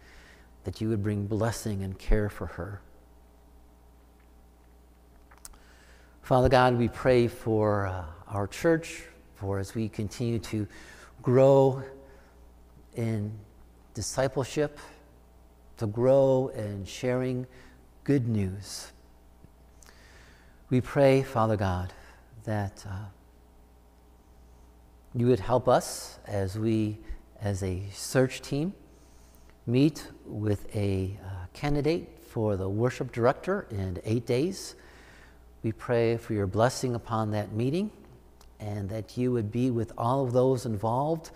That 0.64 0.80
you 0.80 0.88
would 0.88 1.02
bring 1.02 1.26
blessing 1.26 1.83
and 1.83 1.98
care 1.98 2.28
for 2.28 2.46
her. 2.46 2.80
Father 6.24 6.48
God, 6.48 6.76
we 6.76 6.88
pray 6.88 7.28
for 7.28 7.87
uh, 7.87 8.04
our 8.28 8.48
church, 8.48 9.04
for 9.37 9.60
as 9.60 9.74
we 9.74 9.88
continue 9.88 10.40
to 10.40 10.66
grow 11.22 11.82
in 12.96 13.32
discipleship, 13.94 14.78
to 15.76 15.87
grow 15.87 16.50
in 16.56 16.84
sharing 16.84 17.46
good 18.02 18.26
news 18.28 18.90
we 20.74 20.80
pray, 20.80 21.22
Father 21.22 21.56
God, 21.56 21.92
that 22.42 22.84
uh, 22.88 22.96
you 25.14 25.28
would 25.28 25.38
help 25.38 25.68
us 25.68 26.18
as 26.26 26.58
we, 26.58 26.98
as 27.40 27.62
a 27.62 27.84
search 27.92 28.42
team, 28.42 28.74
meet 29.66 30.08
with 30.26 30.66
a 30.74 31.16
uh, 31.24 31.28
candidate 31.52 32.18
for 32.26 32.56
the 32.56 32.68
worship 32.68 33.12
director 33.12 33.68
in 33.70 34.00
eight 34.04 34.26
days. 34.26 34.74
We 35.64 35.72
pray 35.72 36.16
for 36.16 36.33
your 36.35 36.46
blessing 36.46 36.94
upon 36.94 37.33
that 37.33 37.50
meeting 37.50 37.90
and 38.61 38.88
that 38.90 39.16
you 39.18 39.33
would 39.33 39.50
be 39.50 39.72
with 39.72 39.92
all 39.98 40.24
of 40.24 40.33
those 40.33 40.64
involved, 40.64 41.33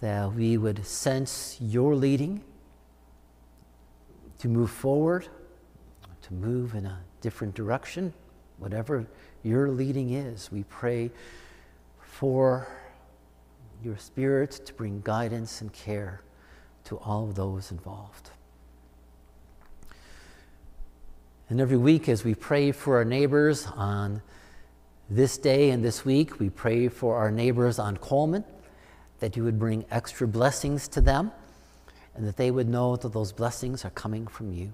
that 0.00 0.32
we 0.32 0.56
would 0.56 0.86
sense 0.86 1.56
your 1.60 1.96
leading 1.96 2.44
to 4.38 4.46
move 4.46 4.70
forward, 4.70 5.26
to 6.22 6.34
move 6.34 6.76
in 6.76 6.86
a 6.86 7.00
different 7.20 7.56
direction 7.56 8.12
whatever 8.60 9.06
your 9.42 9.70
leading 9.70 10.12
is, 10.12 10.52
we 10.52 10.62
pray 10.64 11.10
for 11.98 12.68
your 13.82 13.96
spirit 13.96 14.50
to 14.66 14.74
bring 14.74 15.00
guidance 15.00 15.62
and 15.62 15.72
care 15.72 16.20
to 16.84 16.98
all 16.98 17.24
of 17.24 17.34
those 17.34 17.72
involved. 17.72 18.30
And 21.50 21.60
every 21.60 21.76
week, 21.76 22.08
as 22.08 22.22
we 22.22 22.36
pray 22.36 22.70
for 22.70 22.98
our 22.98 23.04
neighbors 23.04 23.66
on 23.74 24.22
this 25.10 25.36
day 25.36 25.70
and 25.70 25.84
this 25.84 26.04
week, 26.04 26.38
we 26.38 26.48
pray 26.48 26.86
for 26.86 27.16
our 27.16 27.32
neighbors 27.32 27.80
on 27.80 27.96
Coleman 27.96 28.44
that 29.18 29.36
you 29.36 29.42
would 29.42 29.58
bring 29.58 29.84
extra 29.90 30.28
blessings 30.28 30.86
to 30.86 31.00
them 31.00 31.32
and 32.14 32.24
that 32.24 32.36
they 32.36 32.52
would 32.52 32.68
know 32.68 32.94
that 32.94 33.12
those 33.12 33.32
blessings 33.32 33.84
are 33.84 33.90
coming 33.90 34.28
from 34.28 34.52
you. 34.52 34.72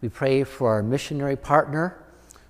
We 0.00 0.08
pray 0.08 0.42
for 0.42 0.72
our 0.72 0.82
missionary 0.82 1.36
partner 1.36 2.02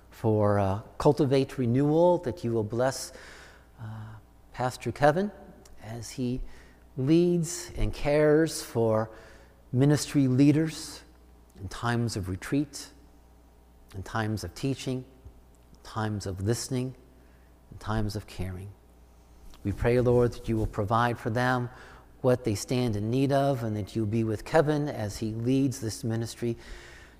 for 0.09 0.57
uh, 0.57 0.79
Cultivate 0.97 1.55
Renewal, 1.59 2.17
that 2.23 2.43
you 2.43 2.51
will 2.51 2.63
bless 2.63 3.13
uh, 3.79 3.85
Pastor 4.53 4.91
Kevin 4.91 5.29
as 5.83 6.09
he 6.09 6.41
leads 6.97 7.69
and 7.77 7.93
cares 7.93 8.63
for 8.63 9.11
ministry 9.71 10.27
leaders 10.27 11.01
in 11.61 11.67
times 11.67 12.17
of 12.17 12.27
retreat, 12.27 12.87
in 13.95 14.03
times 14.03 14.43
of 14.43 14.53
teaching, 14.55 15.03
times 15.83 16.25
of 16.25 16.41
listening, 16.41 16.95
in 17.71 17.77
times 17.77 18.15
of 18.15 18.27
caring. 18.27 18.69
We 19.63 19.71
pray, 19.71 19.99
Lord, 19.99 20.33
that 20.33 20.47
you 20.47 20.57
will 20.57 20.67
provide 20.67 21.17
for 21.17 21.29
them 21.29 21.69
what 22.21 22.43
they 22.43 22.55
stand 22.55 22.95
in 22.95 23.09
need 23.09 23.31
of, 23.31 23.63
and 23.63 23.75
that 23.77 23.95
you'll 23.95 24.05
be 24.05 24.23
with 24.23 24.45
Kevin 24.45 24.89
as 24.89 25.17
he 25.17 25.31
leads 25.31 25.79
this 25.79 26.03
ministry 26.03 26.57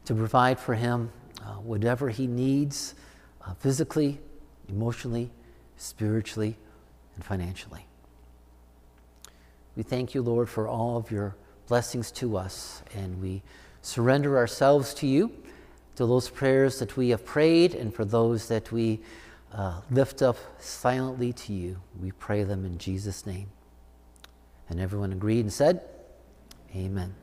to 0.05 0.13
provide 0.13 0.59
for 0.59 0.75
him 0.75 1.11
uh, 1.41 1.53
whatever 1.53 2.09
he 2.09 2.27
needs 2.27 2.95
uh, 3.45 3.53
physically, 3.55 4.19
emotionally, 4.67 5.31
spiritually, 5.77 6.57
and 7.15 7.23
financially. 7.23 7.85
We 9.75 9.83
thank 9.83 10.13
you, 10.13 10.21
Lord, 10.21 10.49
for 10.49 10.67
all 10.67 10.97
of 10.97 11.11
your 11.11 11.35
blessings 11.67 12.11
to 12.11 12.37
us, 12.37 12.83
and 12.95 13.21
we 13.21 13.41
surrender 13.81 14.37
ourselves 14.37 14.93
to 14.95 15.07
you, 15.07 15.31
to 15.99 16.05
those 16.05 16.29
prayers 16.29 16.79
that 16.79 16.95
we 16.95 17.09
have 17.09 17.25
prayed, 17.25 17.75
and 17.75 17.93
for 17.93 18.05
those 18.05 18.47
that 18.47 18.71
we 18.71 19.01
uh, 19.51 19.81
lift 19.91 20.21
up 20.21 20.37
silently 20.57 21.33
to 21.33 21.51
you. 21.51 21.75
We 22.01 22.13
pray 22.13 22.43
them 22.43 22.63
in 22.63 22.77
Jesus' 22.77 23.25
name. 23.25 23.49
And 24.69 24.79
everyone 24.79 25.11
agreed 25.11 25.41
and 25.41 25.51
said, 25.51 25.81
Amen. 26.73 27.13